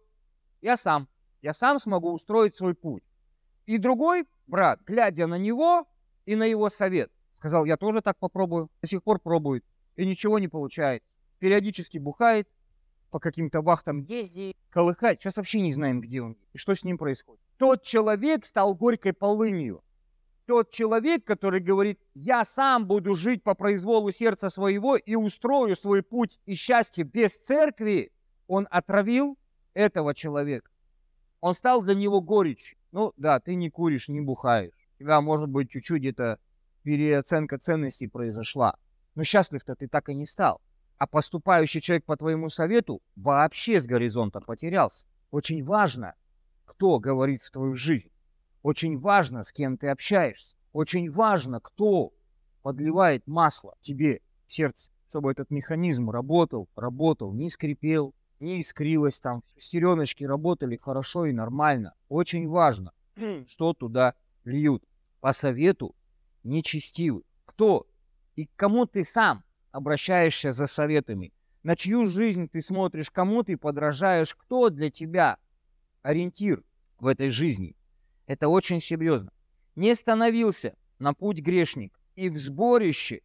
[0.61, 1.09] я сам,
[1.41, 3.03] я сам смогу устроить свой путь.
[3.65, 5.89] И другой брат, глядя на него
[6.27, 8.71] и на его совет, сказал, я тоже так попробую.
[8.83, 9.65] До сих пор пробует
[9.97, 11.03] и ничего не получает.
[11.47, 12.49] Периодически бухает,
[13.13, 15.21] по каким-то вахтам ездит, колыхает.
[15.21, 17.41] Сейчас вообще не знаем, где он и что с ним происходит.
[17.57, 19.85] Тот человек стал горькой полынью
[20.47, 26.03] тот человек, который говорит, я сам буду жить по произволу сердца своего и устрою свой
[26.03, 28.13] путь и счастье без церкви,
[28.49, 29.39] он отравил
[29.73, 30.69] этого человека.
[31.41, 32.77] Он стал для него горечь.
[32.91, 34.75] Ну да, ты не куришь, не бухаешь.
[34.99, 36.41] У тебя, может быть, чуть-чуть где-то
[36.83, 38.77] переоценка ценностей произошла.
[39.15, 40.61] Но счастлив-то ты так и не стал.
[40.99, 45.07] А поступающий человек по твоему совету вообще с горизонта потерялся.
[45.31, 46.15] Очень важно,
[46.65, 48.11] кто говорит в твою жизнь.
[48.63, 50.57] Очень важно, с кем ты общаешься.
[50.73, 52.13] Очень важно, кто
[52.63, 59.43] подливает масло тебе в сердце, чтобы этот механизм работал, работал, не скрипел, не искрилось там.
[59.55, 61.95] Шестереночки работали хорошо и нормально.
[62.09, 62.93] Очень важно,
[63.47, 64.83] что туда льют.
[65.21, 65.95] По совету
[66.43, 67.25] нечестивый.
[67.45, 67.87] Кто
[68.35, 69.45] и кому ты сам
[69.77, 71.33] обращаешься за советами?
[71.63, 75.37] На чью жизнь ты смотришь, кому ты подражаешь, кто для тебя
[76.03, 76.65] ориентир
[76.99, 77.77] в этой жизни?
[78.27, 79.31] Это очень серьезно.
[79.75, 83.21] Не становился на путь грешник и в сборище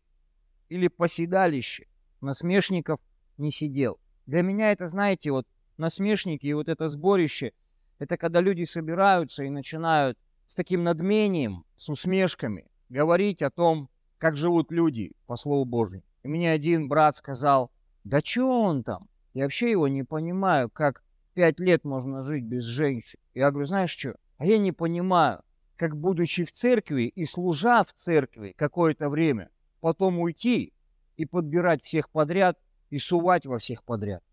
[0.68, 1.88] или поседалище
[2.20, 3.00] насмешников
[3.38, 4.00] не сидел.
[4.26, 7.54] Для меня это, знаете, вот насмешники и вот это сборище,
[7.98, 14.36] это когда люди собираются и начинают с таким надмением, с усмешками говорить о том, как
[14.36, 16.04] живут люди, по слову Божьему.
[16.24, 17.72] И мне один брат сказал,
[18.04, 19.08] да что он там?
[19.34, 21.04] Я вообще его не понимаю, как
[21.34, 23.20] пять лет можно жить без женщин.
[23.34, 25.42] Я говорю, знаешь что, а я не понимаю,
[25.76, 30.74] как будучи в церкви и служа в церкви какое-то время, потом уйти
[31.18, 34.24] и подбирать всех подряд и сувать во всех подряд.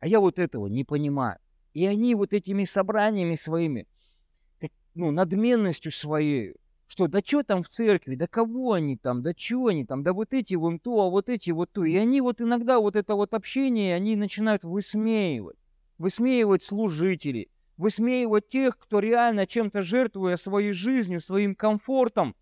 [0.00, 1.38] А я вот этого не понимаю.
[1.72, 3.86] И они вот этими собраниями своими,
[4.94, 6.54] ну, надменностью своей,
[6.94, 10.12] что да что там в церкви, да кого они там, да чего они там, да
[10.12, 11.84] вот эти вон то, а вот эти вот то.
[11.84, 15.56] И они вот иногда вот это вот общение, они начинают высмеивать,
[15.98, 22.36] высмеивать служителей, высмеивать тех, кто реально чем-то жертвуя своей жизнью, своим комфортом,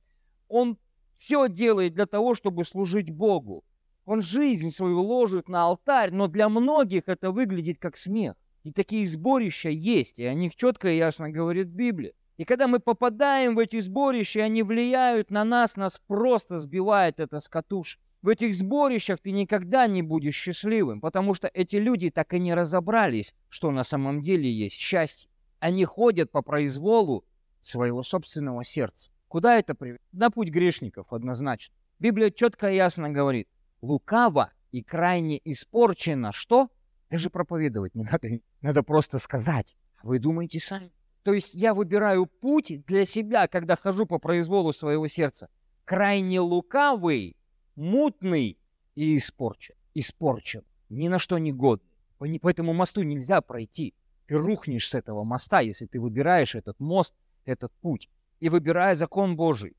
[0.48, 0.76] он
[1.16, 3.64] все делает для того, чтобы служить Богу.
[4.04, 8.34] Он жизнь свою ложит на алтарь, но для многих это выглядит как смех.
[8.64, 12.12] И такие сборища есть, и о них четко и ясно говорит Библия.
[12.42, 17.38] И когда мы попадаем в эти сборища, они влияют на нас, нас просто сбивает это
[17.38, 18.00] с катушек.
[18.20, 22.52] В этих сборищах ты никогда не будешь счастливым, потому что эти люди так и не
[22.52, 25.30] разобрались, что на самом деле есть счастье.
[25.60, 27.24] Они ходят по произволу
[27.60, 29.12] своего собственного сердца.
[29.28, 30.02] Куда это приведет?
[30.10, 31.76] На путь грешников однозначно.
[32.00, 33.48] Библия четко и ясно говорит,
[33.82, 36.70] лукаво и крайне испорчено что?
[37.08, 38.26] Даже проповедовать не надо,
[38.62, 39.76] надо просто сказать.
[40.02, 40.90] Вы думаете сами.
[41.22, 45.48] То есть я выбираю путь для себя, когда хожу по произволу своего сердца.
[45.84, 47.36] Крайне лукавый
[47.76, 48.58] мутный
[48.94, 49.74] и испорчен.
[49.94, 50.64] Испорчен.
[50.88, 51.88] Ни на что не годный.
[52.18, 53.94] По, этому мосту нельзя пройти.
[54.26, 58.08] Ты рухнешь с этого моста, если ты выбираешь этот мост, этот путь.
[58.40, 59.76] И выбирая закон Божий,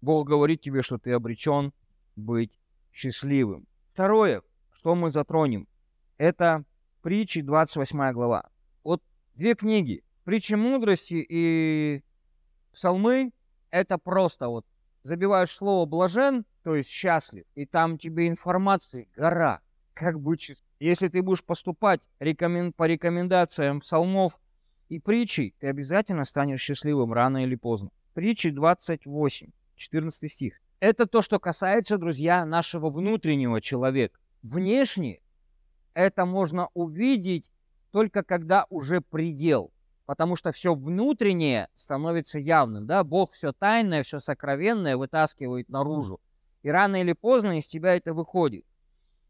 [0.00, 1.72] Бог говорит тебе, что ты обречен
[2.16, 2.58] быть
[2.92, 3.66] счастливым.
[3.92, 5.68] Второе, что мы затронем,
[6.16, 6.64] это
[7.02, 8.48] притчи 28 глава.
[8.84, 9.02] Вот
[9.34, 12.04] две книги, притчи мудрости и
[12.72, 13.32] псалмы,
[13.72, 14.64] это просто вот
[15.02, 19.60] забиваешь слово блажен, то есть счастлив, и там тебе информации гора,
[19.92, 20.64] как быть счастливым.
[20.78, 22.72] Если ты будешь поступать рекомен...
[22.72, 24.38] по рекомендациям псалмов
[24.88, 27.90] и притчей, ты обязательно станешь счастливым рано или поздно.
[28.14, 30.60] Притчи 28, 14 стих.
[30.78, 34.20] Это то, что касается, друзья, нашего внутреннего человека.
[34.42, 35.22] Внешне
[35.92, 37.50] это можно увидеть
[37.90, 39.72] только когда уже предел
[40.10, 46.20] потому что все внутреннее становится явным, да, Бог все тайное, все сокровенное вытаскивает наружу,
[46.64, 48.66] и рано или поздно из тебя это выходит.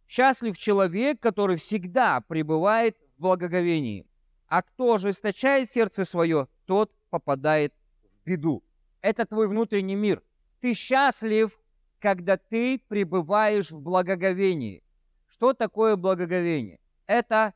[0.08, 4.06] Счастлив человек, который всегда пребывает в благоговении,
[4.46, 8.64] а кто ожесточает сердце свое, тот попадает в беду.
[9.02, 10.22] Это твой внутренний мир.
[10.62, 11.60] Ты счастлив,
[11.98, 14.82] когда ты пребываешь в благоговении.
[15.28, 16.80] Что такое благоговение?
[17.06, 17.52] Это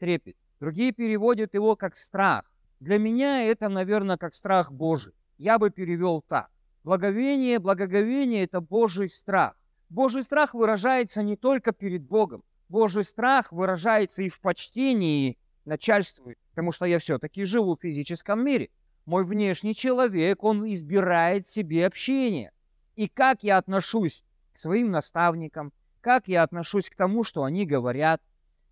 [0.00, 0.36] трепет.
[0.58, 2.44] Другие переводят его как страх.
[2.80, 5.14] Для меня это, наверное, как страх Божий.
[5.38, 6.50] Я бы перевел так.
[6.84, 9.56] Благовение, благоговение– это Божий страх.
[9.88, 12.44] Божий страх выражается не только перед Богом.
[12.68, 18.70] Божий страх выражается и в почтении начальству, потому что я все-таки живу в физическом мире.
[19.04, 22.52] Мой внешний человек, он избирает себе общение.
[22.94, 28.22] И как я отношусь к своим наставникам, как я отношусь к тому, что они говорят,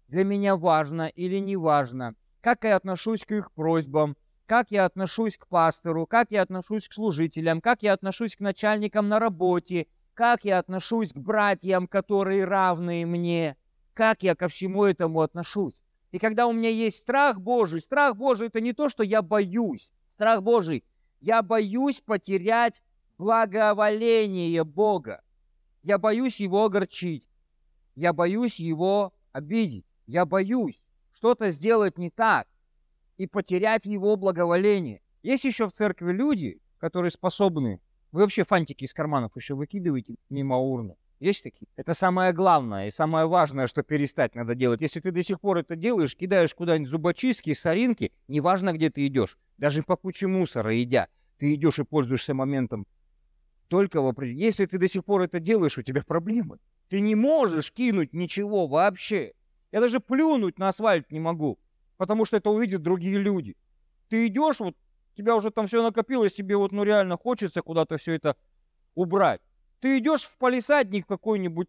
[0.08, 2.14] для меня важно или не важно,
[2.44, 6.92] как я отношусь к их просьбам, как я отношусь к пастору, как я отношусь к
[6.92, 13.06] служителям, как я отношусь к начальникам на работе, как я отношусь к братьям, которые равные
[13.06, 13.56] мне,
[13.94, 15.82] как я ко всему этому отношусь.
[16.12, 19.94] И когда у меня есть страх Божий, страх Божий это не то, что я боюсь.
[20.06, 20.84] Страх Божий,
[21.20, 22.82] я боюсь потерять
[23.16, 25.22] благоволение Бога.
[25.82, 27.26] Я боюсь его огорчить.
[27.94, 29.86] Я боюсь его обидеть.
[30.06, 30.83] Я боюсь
[31.14, 32.46] что-то сделать не так
[33.16, 35.00] и потерять его благоволение.
[35.22, 37.80] Есть еще в церкви люди, которые способны
[38.14, 40.94] вы вообще фантики из карманов еще выкидываете мимо урны?
[41.18, 41.66] Есть такие?
[41.74, 44.80] Это самое главное и самое важное, что перестать надо делать.
[44.82, 49.36] Если ты до сих пор это делаешь, кидаешь куда-нибудь зубочистки, соринки, неважно, где ты идешь,
[49.58, 52.86] даже по куче мусора идя, ты идешь и пользуешься моментом
[53.66, 54.14] только в.
[54.36, 56.58] Если ты до сих пор это делаешь, у тебя проблемы.
[56.88, 59.32] Ты не можешь кинуть ничего вообще.
[59.74, 61.58] Я даже плюнуть на асфальт не могу,
[61.96, 63.56] потому что это увидят другие люди.
[64.08, 64.76] Ты идешь, вот
[65.16, 68.36] тебя уже там все накопилось, тебе вот ну реально хочется куда-то все это
[68.94, 69.40] убрать.
[69.80, 71.66] Ты идешь в полисадник какой-нибудь,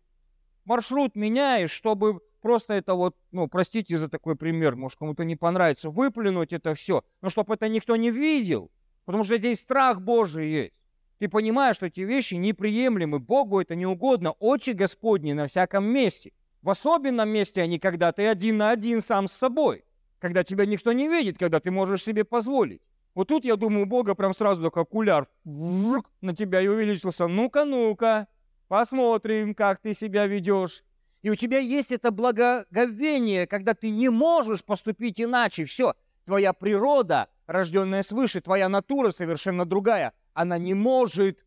[0.65, 5.89] маршрут меняешь, чтобы просто это вот, ну, простите за такой пример, может кому-то не понравится,
[5.89, 8.69] выплюнуть это все, но чтобы это никто не видел,
[9.05, 10.75] потому что здесь страх Божий есть.
[11.17, 16.33] Ты понимаешь, что эти вещи неприемлемы, Богу это не угодно, очи Господни на всяком месте.
[16.65, 19.85] В особенном месте они, когда ты один на один сам с собой,
[20.17, 22.81] когда тебя никто не видит, когда ты можешь себе позволить.
[23.13, 27.27] Вот тут, я думаю, Бога прям сразу такой окуляр вжук, на тебя и увеличился.
[27.27, 28.27] Ну-ка, ну-ка,
[28.67, 30.83] посмотрим, как ты себя ведешь.
[31.21, 35.65] И у тебя есть это благоговение, когда ты не можешь поступить иначе.
[35.65, 35.93] Все,
[36.25, 40.13] твоя природа, рожденная свыше, твоя натура совершенно другая.
[40.33, 41.45] Она не может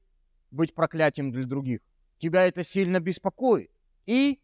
[0.53, 1.81] быть проклятием для других.
[2.19, 3.73] Тебя это сильно беспокоит.
[4.07, 4.39] И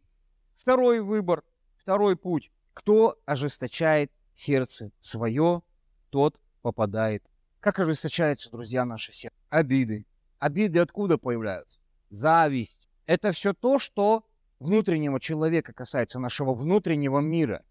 [0.65, 1.45] второй выбор,
[1.77, 2.51] второй путь.
[2.73, 5.61] Кто ожесточает сердце свое,
[6.09, 7.23] тот попадает.
[7.61, 9.37] Как ожесточается, друзья, наше сердце?
[9.51, 10.07] Обиды.
[10.39, 11.79] Обиды откуда появляются?
[12.09, 12.89] Зависть.
[13.05, 14.25] Это все то, что
[14.59, 17.63] внутреннего человека касается, нашего внутреннего мира.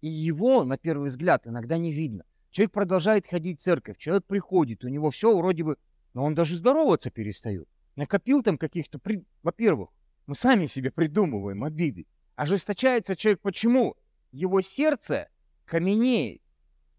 [0.00, 2.24] И его, на первый взгляд, иногда не видно.
[2.48, 5.76] Человек продолжает ходить в церковь, человек приходит, у него все вроде бы,
[6.14, 7.68] но он даже здороваться перестает.
[7.94, 9.22] Накопил там каких-то, при...
[9.42, 9.90] во-первых,
[10.26, 12.06] мы сами себе придумываем обиды.
[12.34, 13.96] Ожесточается человек почему?
[14.32, 15.28] Его сердце
[15.64, 16.42] каменеет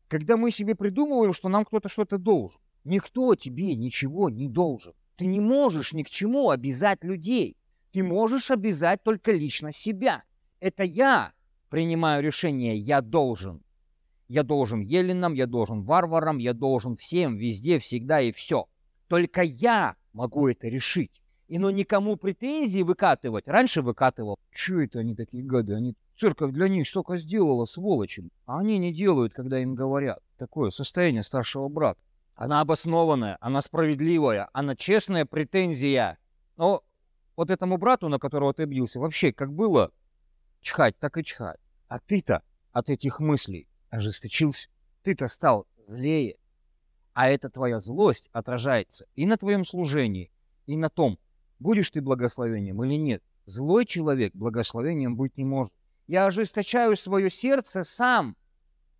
[0.07, 2.59] когда мы себе придумываем, что нам кто-то что-то должен.
[2.83, 4.93] Никто тебе ничего не должен.
[5.17, 7.57] Ты не можешь ни к чему обязать людей.
[7.91, 10.23] Ты можешь обязать только лично себя.
[10.59, 11.33] Это я
[11.69, 13.61] принимаю решение «я должен».
[14.29, 18.67] Я должен еленам, я должен варварам, я должен всем, везде, всегда и все.
[19.07, 21.21] Только я могу это решить.
[21.47, 23.47] И но никому претензии выкатывать.
[23.47, 24.37] Раньше выкатывал.
[24.51, 25.73] Че это они такие гады?
[25.73, 28.27] Они Церковь для них столько сделала, сволочи.
[28.47, 30.19] А они не делают, когда им говорят.
[30.37, 32.01] Такое состояние старшего брата.
[32.33, 36.17] Она обоснованная, она справедливая, она честная претензия.
[36.55, 36.83] Но
[37.35, 39.91] вот этому брату, на которого ты бился, вообще как было
[40.61, 41.59] чхать, так и чхать.
[41.87, 44.69] А ты-то от этих мыслей ожесточился.
[45.03, 46.37] Ты-то стал злее.
[47.13, 50.31] А эта твоя злость отражается и на твоем служении,
[50.65, 51.19] и на том,
[51.59, 53.23] будешь ты благословением или нет.
[53.45, 55.73] Злой человек благословением быть не может.
[56.07, 58.35] Я ожесточаю свое сердце сам.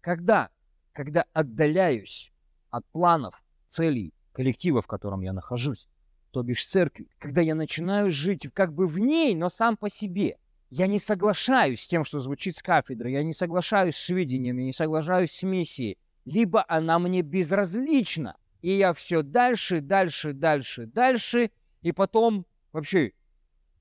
[0.01, 0.49] Когда?
[0.93, 2.31] Когда отдаляюсь
[2.69, 5.87] от планов, целей, коллектива, в котором я нахожусь,
[6.31, 7.07] то бишь церкви.
[7.19, 10.37] Когда я начинаю жить как бы в ней, но сам по себе.
[10.69, 14.65] Я не соглашаюсь с тем, что звучит с кафедры, я не соглашаюсь с видением, я
[14.65, 15.97] не соглашаюсь с миссией.
[16.25, 23.13] Либо она мне безразлична, и я все дальше, дальше, дальше, дальше, и потом вообще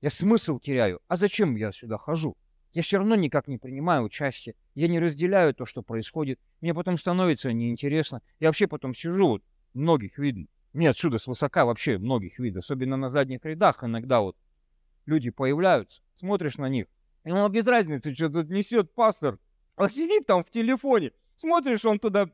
[0.01, 1.01] я смысл теряю.
[1.07, 2.37] А зачем я сюда хожу?
[2.73, 4.55] Я все равно никак не принимаю участие.
[4.75, 6.39] Я не разделяю то, что происходит.
[6.61, 8.21] Мне потом становится неинтересно.
[8.39, 10.45] Я вообще потом сижу, вот, многих видно.
[10.73, 12.59] Мне отсюда свысока вообще многих видно.
[12.59, 14.37] Особенно на задних рядах иногда вот
[15.07, 16.03] люди появляются.
[16.15, 16.85] Смотришь на них.
[17.23, 19.39] И ну, без разницы, что тут несет пастор.
[19.75, 21.13] Он сидит там в телефоне.
[21.35, 22.29] Смотришь, он туда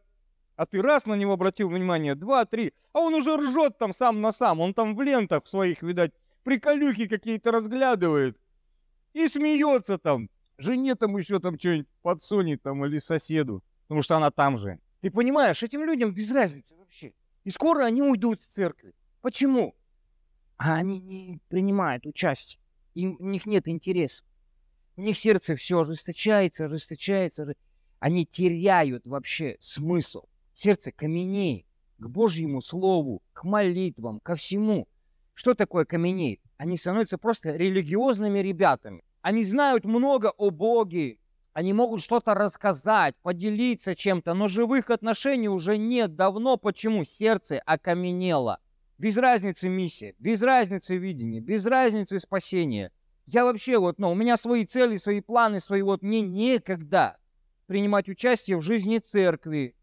[0.55, 4.21] а ты раз на него обратил внимание, два, три, а он уже ржет там сам
[4.21, 6.11] на сам, он там в лентах своих, видать,
[6.43, 8.37] приколюхи какие-то разглядывает
[9.13, 14.31] и смеется там жене там еще там что-нибудь подсунет там или соседу, потому что она
[14.31, 14.79] там же.
[15.01, 17.13] Ты понимаешь, этим людям без разницы вообще.
[17.43, 18.93] И скоро они уйдут с церкви.
[19.21, 19.75] Почему?
[20.57, 22.61] А они не принимают участие.
[22.93, 24.23] Им, у них нет интереса.
[24.95, 27.53] У них сердце все ожесточается, ожесточается.
[27.99, 30.25] Они теряют вообще смысл.
[30.53, 31.65] Сердце каменеет
[31.97, 34.87] к Божьему Слову, к молитвам, ко всему.
[35.33, 36.41] Что такое каменеет?
[36.57, 39.03] Они становятся просто религиозными ребятами.
[39.21, 41.17] Они знают много о Боге,
[41.53, 46.57] они могут что-то рассказать, поделиться чем-то, но живых отношений уже нет давно.
[46.57, 47.05] Почему?
[47.05, 48.59] Сердце окаменело.
[48.97, 52.91] Без разницы миссия, без разницы видения, без разницы спасения.
[53.27, 57.17] Я вообще вот, ну, у меня свои цели, свои планы, свои вот, мне некогда
[57.67, 59.75] принимать участие в жизни церкви.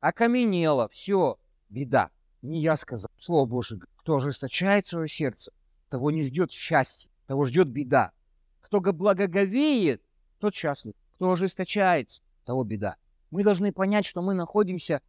[0.00, 2.10] Окаменело, все, беда.
[2.42, 5.52] Не я сказал, Слово Божие, кто ожесточает свое сердце,
[5.88, 8.12] того не ждет счастья, того ждет беда.
[8.60, 10.02] Кто благоговеет,
[10.38, 10.94] тот счастлив.
[11.14, 12.96] Кто ожесточается, того беда.
[13.30, 15.00] Мы должны понять, что мы находимся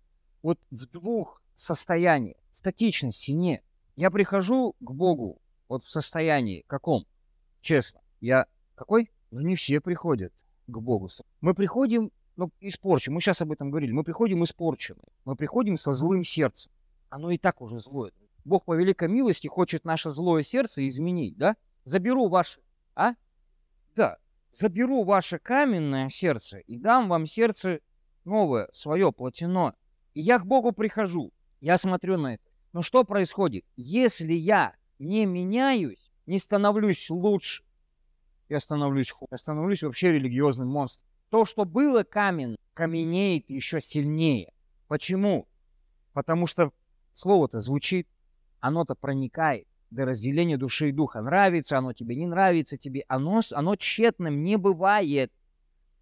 [0.41, 2.37] вот в двух состояниях.
[2.51, 3.63] Статичности нет.
[3.95, 7.05] Я прихожу к Богу вот в состоянии каком?
[7.61, 8.01] Честно.
[8.21, 9.11] Я какой?
[9.31, 10.33] Ну, не все приходят
[10.67, 11.09] к Богу.
[11.41, 13.15] Мы приходим, ну, испорченные.
[13.15, 13.91] Мы сейчас об этом говорили.
[13.91, 15.03] Мы приходим испорченные.
[15.25, 16.71] Мы приходим со злым сердцем.
[17.09, 18.11] Оно и так уже злое.
[18.45, 21.57] Бог по великой милости хочет наше злое сердце изменить, да?
[21.83, 22.61] Заберу ваше,
[22.95, 23.15] а?
[23.95, 24.17] Да,
[24.51, 27.79] заберу ваше каменное сердце и дам вам сердце
[28.23, 29.73] новое, свое, плотяное.
[30.13, 32.43] И я к Богу прихожу, я смотрю на это.
[32.71, 33.65] Но что происходит?
[33.75, 37.63] Если я не меняюсь, не становлюсь лучше,
[38.49, 41.06] я становлюсь хуже, я становлюсь вообще религиозным монстром.
[41.29, 44.53] То, что было камень, каменеет еще сильнее.
[44.87, 45.47] Почему?
[46.13, 46.71] Потому что
[47.13, 48.07] слово-то звучит,
[48.59, 51.21] оно-то проникает до разделения души и духа.
[51.21, 53.03] Нравится оно тебе, не нравится тебе.
[53.07, 55.31] Оно, оно тщетным не бывает.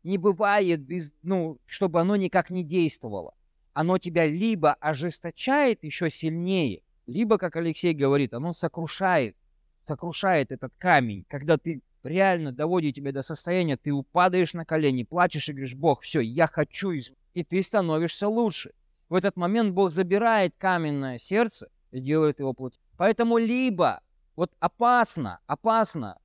[0.03, 3.33] Не бывает, без, ну, чтобы оно никак не действовало.
[3.73, 9.35] Оно тебя либо ожесточает еще сильнее, либо, как Алексей говорит, оно сокрушает,
[9.81, 15.49] сокрушает этот камень, когда ты реально доводит тебя до состояния, ты упадаешь на колени, плачешь
[15.49, 16.91] и говоришь, Бог, все, я хочу,
[17.33, 18.71] и ты становишься лучше.
[19.09, 22.79] В этот момент Бог забирает каменное сердце и делает его плоть.
[22.97, 24.01] Поэтому либо,
[24.35, 26.17] вот опасно, опасно,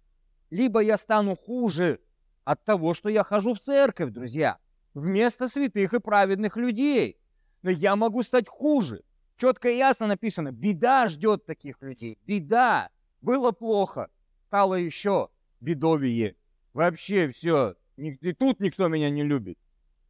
[0.51, 2.01] либо я стану хуже
[2.45, 4.59] от того, что я хожу в церковь, друзья,
[4.95, 7.19] вместо святых и праведных людей.
[7.63, 9.03] Но я могу стать хуже.
[9.37, 12.91] Четко и ясно написано, беда ждет таких людей, беда.
[13.21, 14.11] Было плохо,
[14.47, 15.29] стало еще
[15.61, 16.37] бедовие.
[16.73, 19.59] Вообще все, и тут никто меня не любит.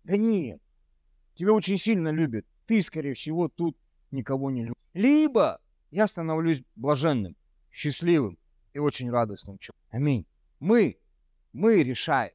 [0.04, 0.60] Да нет,
[1.34, 2.46] тебя очень сильно любят.
[2.66, 3.76] Ты, скорее всего, тут
[4.10, 4.74] никого не любишь.
[4.92, 5.60] Либо
[5.90, 7.36] я становлюсь блаженным,
[7.70, 8.38] счастливым
[8.72, 9.86] и очень радостным человеком.
[9.90, 10.26] Аминь.
[10.60, 10.98] Мы,
[11.52, 12.32] мы решаем,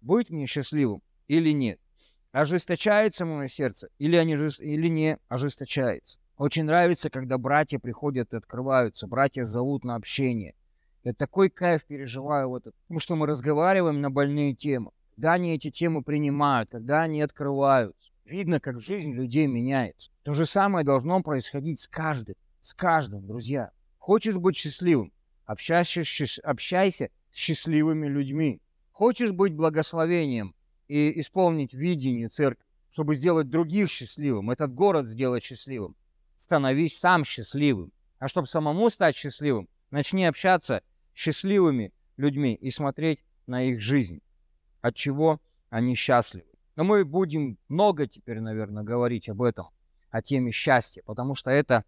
[0.00, 1.80] быть мне счастливым или нет.
[2.32, 6.18] Ожесточается мое сердце или, они, или не ожесточается.
[6.36, 10.54] Очень нравится, когда братья приходят и открываются, братья зовут на общение.
[11.06, 14.90] Я такой кайф переживаю в это, потому что мы разговариваем на больные темы.
[15.14, 18.10] Когда они эти темы принимают, когда они открываются.
[18.24, 20.10] Видно, как жизнь людей меняется.
[20.24, 23.70] То же самое должно происходить с каждым с каждым, друзья.
[23.98, 25.12] Хочешь быть счастливым?
[25.44, 26.02] Общайся,
[26.42, 28.60] общайся с счастливыми людьми.
[28.90, 30.56] Хочешь быть благословением
[30.88, 35.94] и исполнить видение церкви, чтобы сделать других счастливым, этот город сделать счастливым?
[36.36, 37.92] Становись сам счастливым.
[38.18, 40.82] А чтобы самому стать счастливым, начни общаться
[41.16, 44.20] счастливыми людьми и смотреть на их жизнь.
[44.82, 46.46] От чего они счастливы.
[46.76, 49.68] Но мы будем много теперь, наверное, говорить об этом,
[50.10, 51.84] о теме счастья, потому что это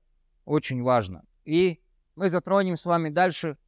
[0.47, 1.25] очень важно.
[1.45, 1.79] И
[2.17, 3.59] мы затронем с вами дальше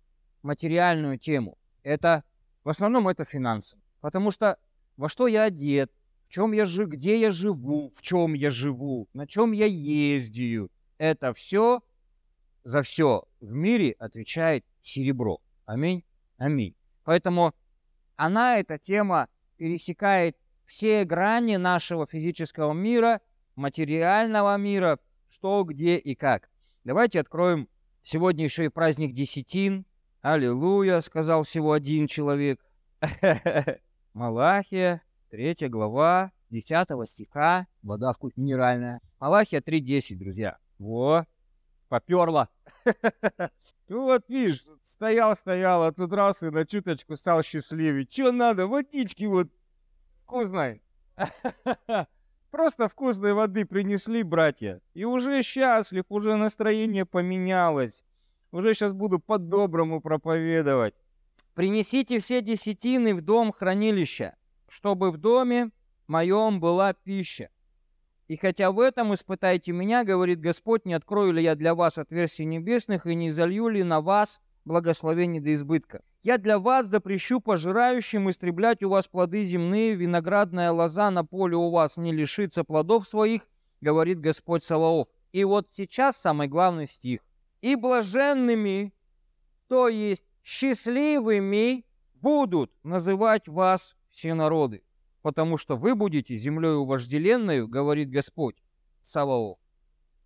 [0.42, 1.58] материальную тему.
[1.82, 2.24] Это,
[2.64, 3.78] в основном, это финансы.
[4.00, 4.58] Потому что
[4.96, 5.92] во что я одет,
[6.24, 10.70] в чем я живу, где я живу, в чем я живу, на чем я ездию.
[10.96, 11.82] Это все,
[12.64, 15.40] за все в мире отвечает серебро.
[15.70, 16.02] Аминь.
[16.36, 16.74] Аминь.
[17.04, 17.54] Поэтому
[18.16, 23.20] она, эта тема, пересекает все грани нашего физического мира,
[23.54, 24.98] материального мира,
[25.28, 26.50] что, где и как.
[26.82, 27.68] Давайте откроем.
[28.02, 29.86] Сегодня еще и праздник десятин.
[30.22, 32.60] Аллилуйя, сказал всего один человек.
[34.12, 37.68] Малахия, третья глава, 10 стиха.
[37.82, 39.00] Вода вкус минеральная.
[39.20, 40.58] Малахия 3.10, друзья.
[40.80, 41.26] Во,
[41.90, 42.48] поперло.
[43.88, 48.06] Ну вот, видишь, стоял-стоял, а тут раз и на чуточку стал счастливее.
[48.06, 48.68] Че надо?
[48.68, 49.48] Водички вот
[50.22, 50.80] вкусной.
[52.52, 54.80] Просто вкусной воды принесли, братья.
[54.94, 58.04] И уже счастлив, уже настроение поменялось.
[58.52, 60.94] Уже сейчас буду по-доброму проповедовать.
[61.54, 64.36] Принесите все десятины в дом хранилища,
[64.68, 65.72] чтобы в доме
[66.06, 67.50] моем была пища.
[68.30, 72.44] И хотя в этом испытайте меня, говорит Господь, не открою ли я для вас отверстий
[72.44, 76.04] небесных и не залью ли на вас благословение до избытка.
[76.22, 81.70] Я для вас запрещу пожирающим истреблять у вас плоды земные, виноградная лоза на поле у
[81.70, 83.48] вас не лишится плодов своих,
[83.80, 85.08] говорит Господь Саваоф.
[85.32, 87.22] И вот сейчас самый главный стих.
[87.62, 88.94] И блаженными,
[89.66, 94.84] то есть счастливыми, будут называть вас все народы
[95.22, 98.56] потому что вы будете землею вожделенную, говорит Господь
[99.02, 99.58] Саваоф.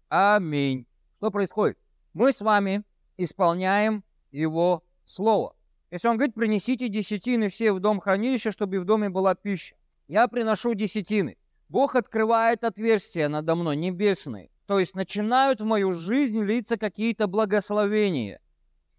[0.09, 0.87] Аминь.
[1.17, 1.79] Что происходит?
[2.13, 2.85] Мы с вами
[3.17, 5.57] исполняем Его Слово.
[5.91, 9.77] Если Он говорит, принесите десятины все в дом хранилища, чтобы в доме была пища.
[10.07, 11.37] Я приношу десятины.
[11.69, 14.51] Бог открывает отверстия надо мной, небесные.
[14.67, 18.41] То есть начинают в мою жизнь литься какие-то благословения.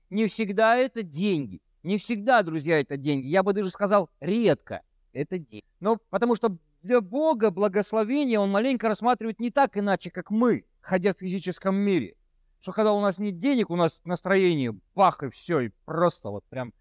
[0.10, 1.62] Не всегда это деньги.
[1.84, 3.28] Не всегда, друзья, это деньги.
[3.28, 4.82] Я бы даже сказал, редко
[5.16, 5.64] это деньги.
[5.80, 11.14] Но потому что для Бога благословение Он маленько рассматривает не так иначе, как мы, ходя
[11.14, 12.16] в физическом мире.
[12.60, 16.44] Что когда у нас нет денег, у нас настроение бах и все, и просто вот
[16.46, 16.74] прям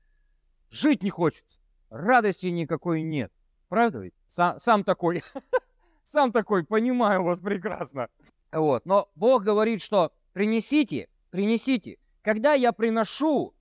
[0.70, 1.60] жить не хочется.
[1.90, 3.32] Радости никакой нет.
[3.68, 4.14] Правда ведь?
[4.28, 5.22] Сам, сам такой,
[6.04, 8.08] сам такой, понимаю вас прекрасно.
[8.50, 8.84] Вот.
[8.86, 11.98] Но Бог говорит, что принесите, принесите.
[12.22, 13.54] Когда я приношу,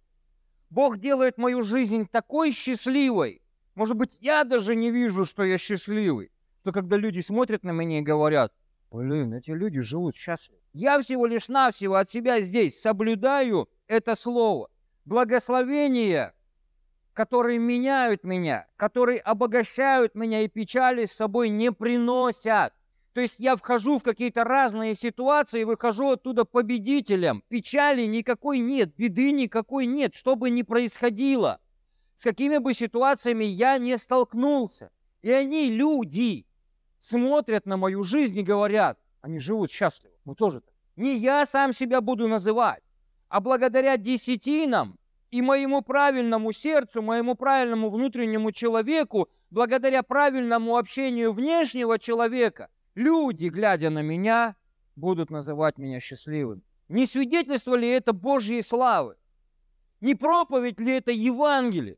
[0.70, 3.43] Бог делает мою жизнь такой счастливой,
[3.76, 6.32] может быть, я даже не вижу, что я счастливый.
[6.62, 8.54] Что когда люди смотрят на меня и говорят,
[8.92, 10.62] блин, эти люди живут счастливо.
[10.74, 14.70] Я всего лишь навсего от себя здесь соблюдаю это слово.
[15.06, 16.34] Благословения,
[17.14, 22.74] которые меняют меня, которые обогащают меня и печали с собой не приносят.
[23.14, 27.44] То есть я вхожу в какие-то разные ситуации выхожу оттуда победителем.
[27.50, 31.60] Печали никакой нет, беды никакой нет, что бы ни происходило
[32.24, 34.92] с какими бы ситуациями я не столкнулся.
[35.24, 36.46] И они, люди,
[37.00, 40.14] смотрят на мою жизнь и говорят, они живут счастливо.
[40.24, 40.74] Мы тоже так.
[40.96, 42.82] Не я сам себя буду называть,
[43.28, 44.98] а благодаря десятинам
[45.32, 53.90] и моему правильному сердцу, моему правильному внутреннему человеку, благодаря правильному общению внешнего человека, люди, глядя
[53.90, 54.56] на меня,
[54.96, 56.64] будут называть меня счастливым.
[56.88, 59.18] Не свидетельство ли это Божьей славы?
[60.00, 61.98] Не проповедь ли это Евангелие?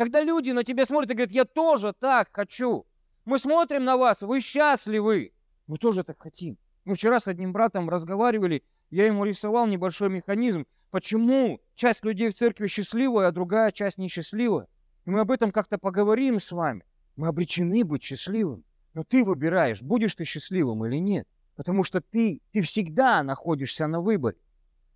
[0.00, 2.86] Когда люди на тебя смотрят и говорят, я тоже так хочу.
[3.26, 5.34] Мы смотрим на вас, вы счастливы.
[5.66, 6.56] Мы тоже так хотим.
[6.86, 12.34] Мы вчера с одним братом разговаривали, я ему рисовал небольшой механизм, почему часть людей в
[12.34, 14.68] церкви счастливая, а другая часть несчастливая.
[15.04, 16.82] И мы об этом как-то поговорим с вами.
[17.16, 18.64] Мы обречены быть счастливым.
[18.94, 21.28] Но ты выбираешь, будешь ты счастливым или нет.
[21.56, 24.38] Потому что ты, ты всегда находишься на выборе.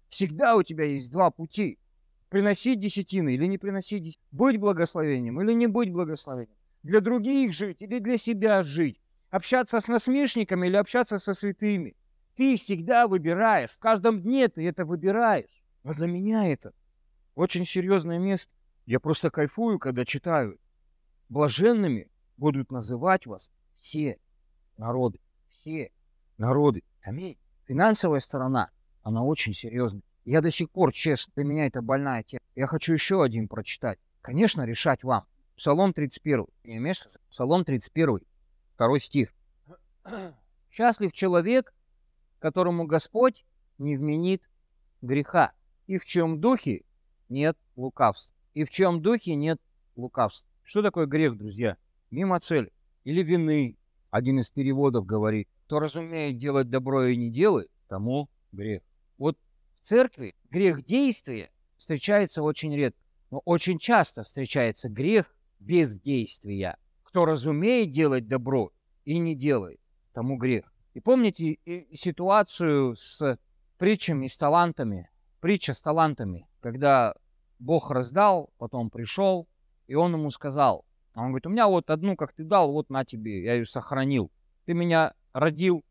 [0.09, 1.79] Всегда у тебя есть два пути
[2.29, 7.83] приносить десятины или не приносить десятины, быть благословением или не быть благословением, для других жить
[7.83, 9.01] или для себя жить,
[9.31, 11.97] общаться с насмешниками или общаться со святыми.
[12.37, 15.63] Ты всегда выбираешь, в каждом дне ты это выбираешь.
[15.85, 16.73] Но для меня это
[17.35, 18.53] очень серьезное место.
[18.87, 20.59] Я просто кайфую, когда читаю.
[21.29, 24.19] Блаженными будут называть вас все
[24.77, 25.21] народы.
[25.49, 25.93] Все
[26.39, 26.83] народы.
[27.03, 27.39] Аминь.
[27.67, 28.71] Финансовая сторона,
[29.03, 30.03] она очень серьезная.
[30.25, 32.41] Я до сих пор, честно, для меня это больная тема.
[32.55, 33.99] Я хочу еще один прочитать.
[34.23, 35.27] Конечно, решать вам.
[35.57, 36.47] Псалом 31.
[36.65, 37.19] Не месяц.
[37.31, 38.21] Псалом 31.
[38.75, 39.35] Второй стих.
[40.71, 41.75] Счастлив человек,
[42.39, 43.45] которому Господь
[43.79, 44.43] не вменит
[45.03, 45.53] греха,
[45.87, 46.85] и в чем духе
[47.29, 48.35] нет лукавства.
[48.55, 49.61] И в чем духе нет
[49.95, 50.49] лукавства.
[50.63, 51.77] Что такое грех, друзья?
[52.11, 52.73] Мимо цели.
[53.05, 53.77] Или вины.
[54.11, 58.83] Один из переводов говорит, кто разумеет делать добро и не делает, тому грех.
[59.85, 62.99] Церкви грех действия встречается очень редко,
[63.31, 66.79] но очень часто встречается грех бездействия.
[67.03, 68.73] Кто разумеет делать добро
[69.05, 69.79] и не делает,
[70.15, 70.73] тому грех.
[70.95, 71.59] И помните
[71.93, 73.39] ситуацию с
[73.77, 75.11] притчами с талантами,
[75.41, 77.15] притча с талантами, когда
[77.59, 79.47] Бог раздал, потом пришел,
[79.87, 83.05] и он ему сказал, он говорит, у меня вот одну, как ты дал, вот на
[83.05, 84.33] тебе, я ее сохранил.
[84.65, 85.85] Ты меня родил,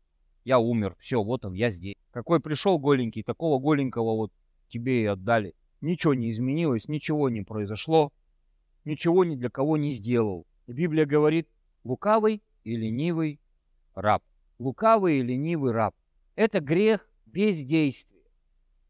[0.44, 1.96] я умер, все, вот он, я здесь.
[2.10, 4.32] Какой пришел голенький, такого голенького вот
[4.68, 5.54] тебе и отдали.
[5.80, 8.12] Ничего не изменилось, ничего не произошло,
[8.84, 10.46] ничего ни для кого не сделал.
[10.66, 11.48] Библия говорит,
[11.82, 13.40] лукавый и ленивый
[13.94, 14.22] раб.
[14.58, 15.94] Лукавый и ленивый раб.
[16.36, 18.14] Это грех бездействия.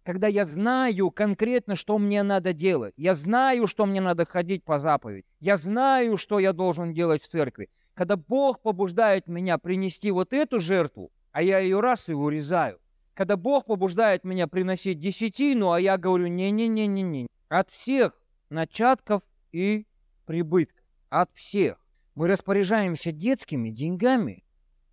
[0.02, 2.92] Когда я знаю конкретно, что мне надо делать.
[2.96, 5.24] Я знаю, что мне надо ходить по заповеди.
[5.40, 7.70] Я знаю, что я должен делать в церкви.
[7.94, 12.78] Когда Бог побуждает меня принести вот эту жертву, а я ее раз и урезаю.
[13.12, 18.12] Когда Бог побуждает меня приносить десятину, а я говорю, не-не-не-не-не, от всех
[18.50, 19.84] начатков и
[20.26, 21.84] прибытков, от всех.
[22.14, 24.44] Мы распоряжаемся детскими деньгами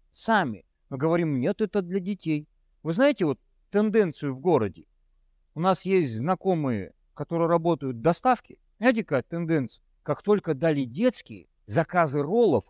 [0.09, 0.65] сами.
[0.89, 2.49] Мы говорим, нет, это для детей.
[2.81, 3.39] Вы знаете вот
[3.69, 4.87] тенденцию в городе?
[5.53, 8.57] У нас есть знакомые, которые работают в доставке.
[8.79, 9.83] Знаете, какая тенденция?
[10.01, 12.65] Как только дали детские, заказы роллов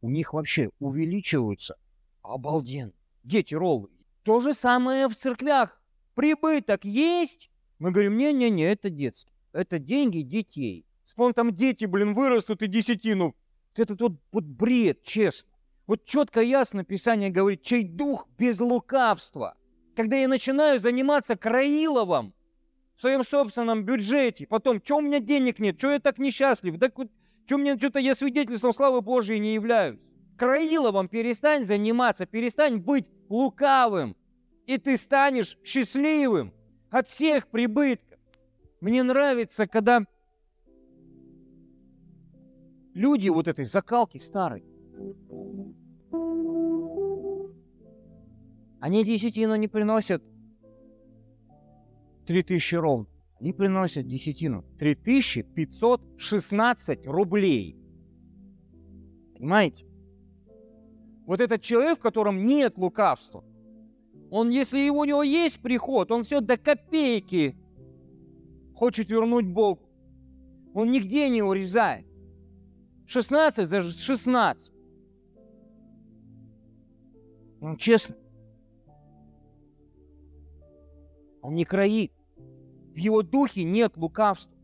[0.00, 1.76] у них вообще увеличиваются.
[2.22, 2.92] Обалденно.
[3.24, 3.88] Дети роллы.
[4.22, 5.80] То же самое в церквях.
[6.14, 7.50] Прибыток есть?
[7.78, 9.32] Мы говорим, не-не-не, это детский.
[9.52, 10.86] Это деньги детей.
[11.04, 13.34] Вспомни, там дети, блин, вырастут и десятину.
[13.74, 15.50] Это вот, вот бред, честно.
[15.86, 19.56] Вот четко ясно Писание говорит, чей дух без лукавства.
[19.96, 22.34] Когда я начинаю заниматься Краиловым
[22.96, 26.88] в своем собственном бюджете, потом, что у меня денег нет, что я так несчастлив, да
[27.46, 29.98] что мне что-то я свидетельством славы Божьей не являюсь.
[30.42, 34.16] Краиловым перестань заниматься, перестань быть лукавым,
[34.66, 36.52] и ты станешь счастливым
[36.90, 38.18] от всех прибытков.
[38.80, 40.04] Мне нравится, когда
[42.92, 44.64] люди вот этой закалки старой,
[48.80, 50.24] они десятину не приносят
[52.26, 53.06] 3000 ровно.
[53.38, 57.76] Они приносят десятину 3516 рублей.
[59.36, 59.91] Понимаете?
[61.26, 63.44] Вот этот человек, в котором нет лукавства,
[64.30, 67.56] он, если у него есть приход, он все до копейки
[68.74, 69.82] хочет вернуть Богу.
[70.74, 72.06] Он нигде не урезает.
[73.06, 74.72] 16 за 16.
[77.60, 78.16] Он честно.
[81.42, 82.12] Он не кроит.
[82.94, 84.56] В его духе нет лукавства.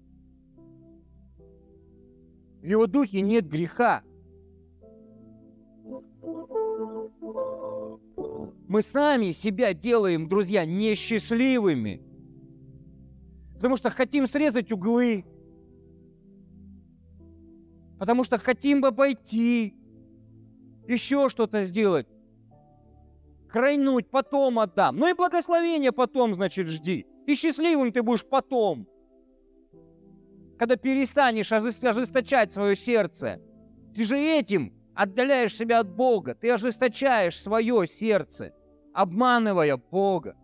[2.62, 4.02] В его духе нет греха.
[8.68, 12.02] Мы сами себя делаем, друзья, несчастливыми.
[13.54, 15.24] Потому что хотим срезать углы.
[17.98, 19.74] Потому что хотим бы пойти.
[20.86, 22.06] Еще что-то сделать.
[23.48, 24.96] Крайнуть, потом отдам.
[24.96, 27.06] Ну и благословение потом, значит, жди.
[27.26, 28.86] И счастливым ты будешь потом.
[30.58, 33.40] Когда перестанешь ожесточать свое сердце.
[33.94, 36.34] Ты же этим отдаляешь себя от Бога.
[36.34, 38.52] Ты ожесточаешь свое сердце
[38.98, 40.36] обманывая Бога.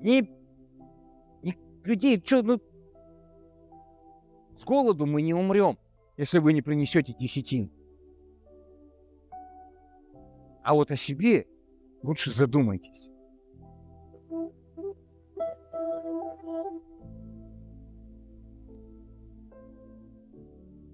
[0.00, 0.28] Не,
[1.42, 2.60] не людей, что, ну,
[4.56, 5.78] с голоду мы не умрем,
[6.16, 7.70] если вы не принесете десятин.
[10.64, 11.46] А вот о себе
[12.02, 13.10] лучше задумайтесь.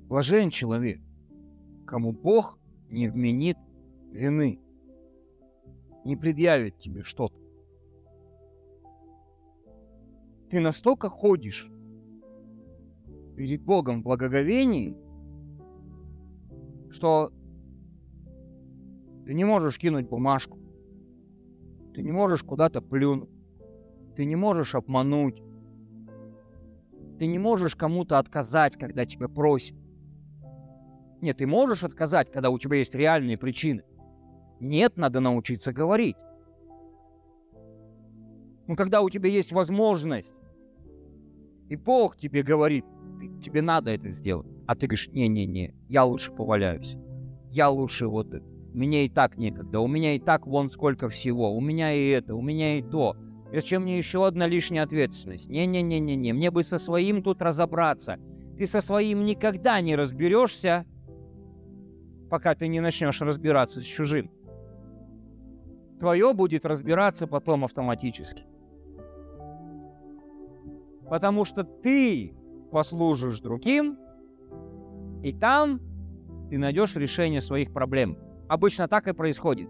[0.06, 1.00] Блажен человек,
[1.86, 2.58] кому Бог
[2.90, 3.56] не вменит
[4.10, 4.60] вины
[6.04, 7.38] не предъявит тебе что-то.
[10.50, 11.70] Ты настолько ходишь
[13.36, 14.96] перед Богом в благоговении,
[16.90, 17.32] что
[19.24, 20.58] ты не можешь кинуть бумажку,
[21.94, 23.30] ты не можешь куда-то плюнуть,
[24.16, 25.42] ты не можешь обмануть,
[27.18, 29.76] ты не можешь кому-то отказать, когда тебя просят.
[31.20, 33.84] Нет, ты можешь отказать, когда у тебя есть реальные причины.
[34.60, 36.16] Нет, надо научиться говорить.
[38.66, 40.36] Но когда у тебя есть возможность,
[41.68, 42.84] и Бог тебе говорит,
[43.40, 46.96] тебе надо это сделать, а ты говоришь, не-не-не, я лучше поваляюсь,
[47.48, 48.44] я лучше вот это,
[48.74, 52.34] мне и так некогда, у меня и так вон сколько всего, у меня и это,
[52.34, 53.16] у меня и то.
[53.52, 55.48] Зачем мне еще одна лишняя ответственность?
[55.48, 58.18] Не-не-не-не-не, мне бы со своим тут разобраться.
[58.56, 60.86] Ты со своим никогда не разберешься,
[62.30, 64.30] пока ты не начнешь разбираться с чужим
[66.00, 68.44] твое будет разбираться потом автоматически.
[71.08, 72.34] Потому что ты
[72.72, 73.98] послужишь другим,
[75.22, 75.80] и там
[76.48, 78.16] ты найдешь решение своих проблем.
[78.48, 79.68] Обычно так и происходит.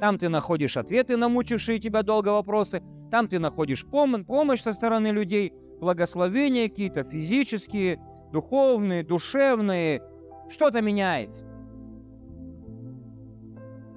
[0.00, 4.72] Там ты находишь ответы на мучившие тебя долго вопросы, там ты находишь пом- помощь со
[4.72, 8.00] стороны людей, благословения какие-то физические,
[8.32, 10.02] духовные, душевные.
[10.48, 11.46] Что-то меняется.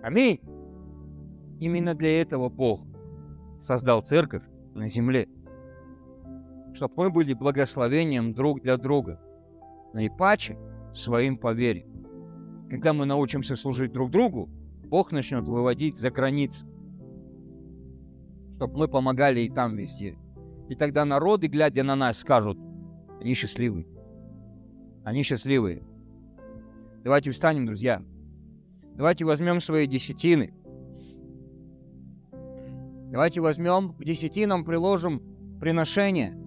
[0.04, 0.40] Аминь.
[1.60, 2.82] Именно для этого Бог
[3.60, 4.44] создал церковь
[4.74, 5.30] на земле,
[6.74, 9.22] чтобы мы были благословением друг для друга,
[9.94, 10.58] наипаче
[10.94, 11.56] своим по.
[12.70, 14.50] Когда мы научимся служить друг другу,
[14.86, 16.66] Бог начнет выводить за границы,
[18.54, 20.18] чтобы мы помогали и там везде.
[20.68, 22.58] И тогда народы, глядя на нас, скажут,
[23.22, 23.88] они счастливы.
[25.04, 25.84] Они счастливые.
[27.04, 28.04] Давайте встанем, друзья.
[28.96, 30.54] Давайте возьмем свои десятины–
[33.16, 35.24] Давайте возьмем, к десятинам приложим
[35.62, 36.38] приношение.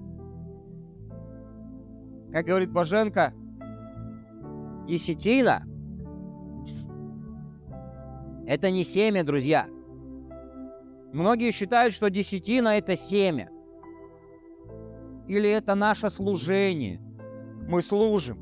[2.31, 3.33] Как говорит Боженко,
[4.87, 5.65] десятина–
[8.47, 9.67] Это не семя, друзья.
[11.15, 13.49] Многие считают, что десятина– это семя.
[15.27, 17.01] Или это наше служение.
[17.67, 18.39] Мы служим.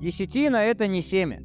[0.00, 1.42] Десятина– это не семя.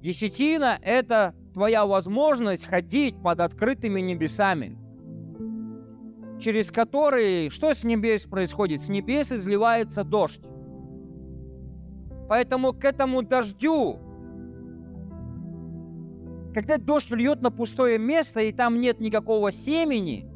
[0.00, 4.78] Десятина– это твоя возможность ходить под открытыми небесами,
[6.40, 8.82] через которые, что с небес происходит?
[8.82, 10.42] С небес изливается дождь.
[12.28, 13.98] Поэтому к этому дождю,
[16.54, 20.30] когда дождь льет на пустое место, и там нет никакого семени,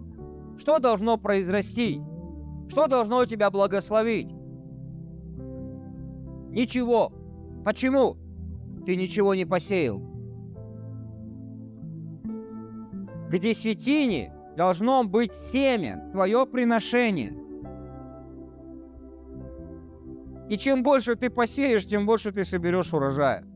[0.58, 2.00] что должно произрасти?
[2.68, 4.28] Что должно тебя благословить?
[6.50, 7.12] Ничего.
[7.64, 8.16] Почему?
[8.86, 10.11] Ты ничего не посеял.
[13.32, 17.34] К десятине должно быть семя, твое приношение.
[20.50, 23.46] И чем больше ты посеешь, тем больше ты соберешь урожая.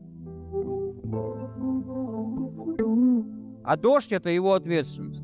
[3.63, 5.21] А дождь– это его ответственность.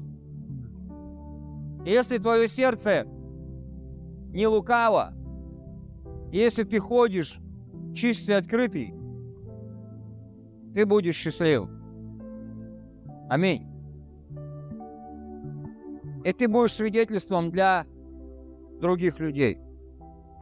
[1.84, 3.08] Если твое сердце
[4.30, 5.16] не лукаво,
[6.32, 7.40] если ты ходишь
[7.96, 8.94] чистый, открытый,
[10.76, 11.68] ты будешь счастлив.
[13.32, 13.73] Аминь.
[16.24, 17.86] И ты будешь свидетельством для
[18.80, 19.58] других людей.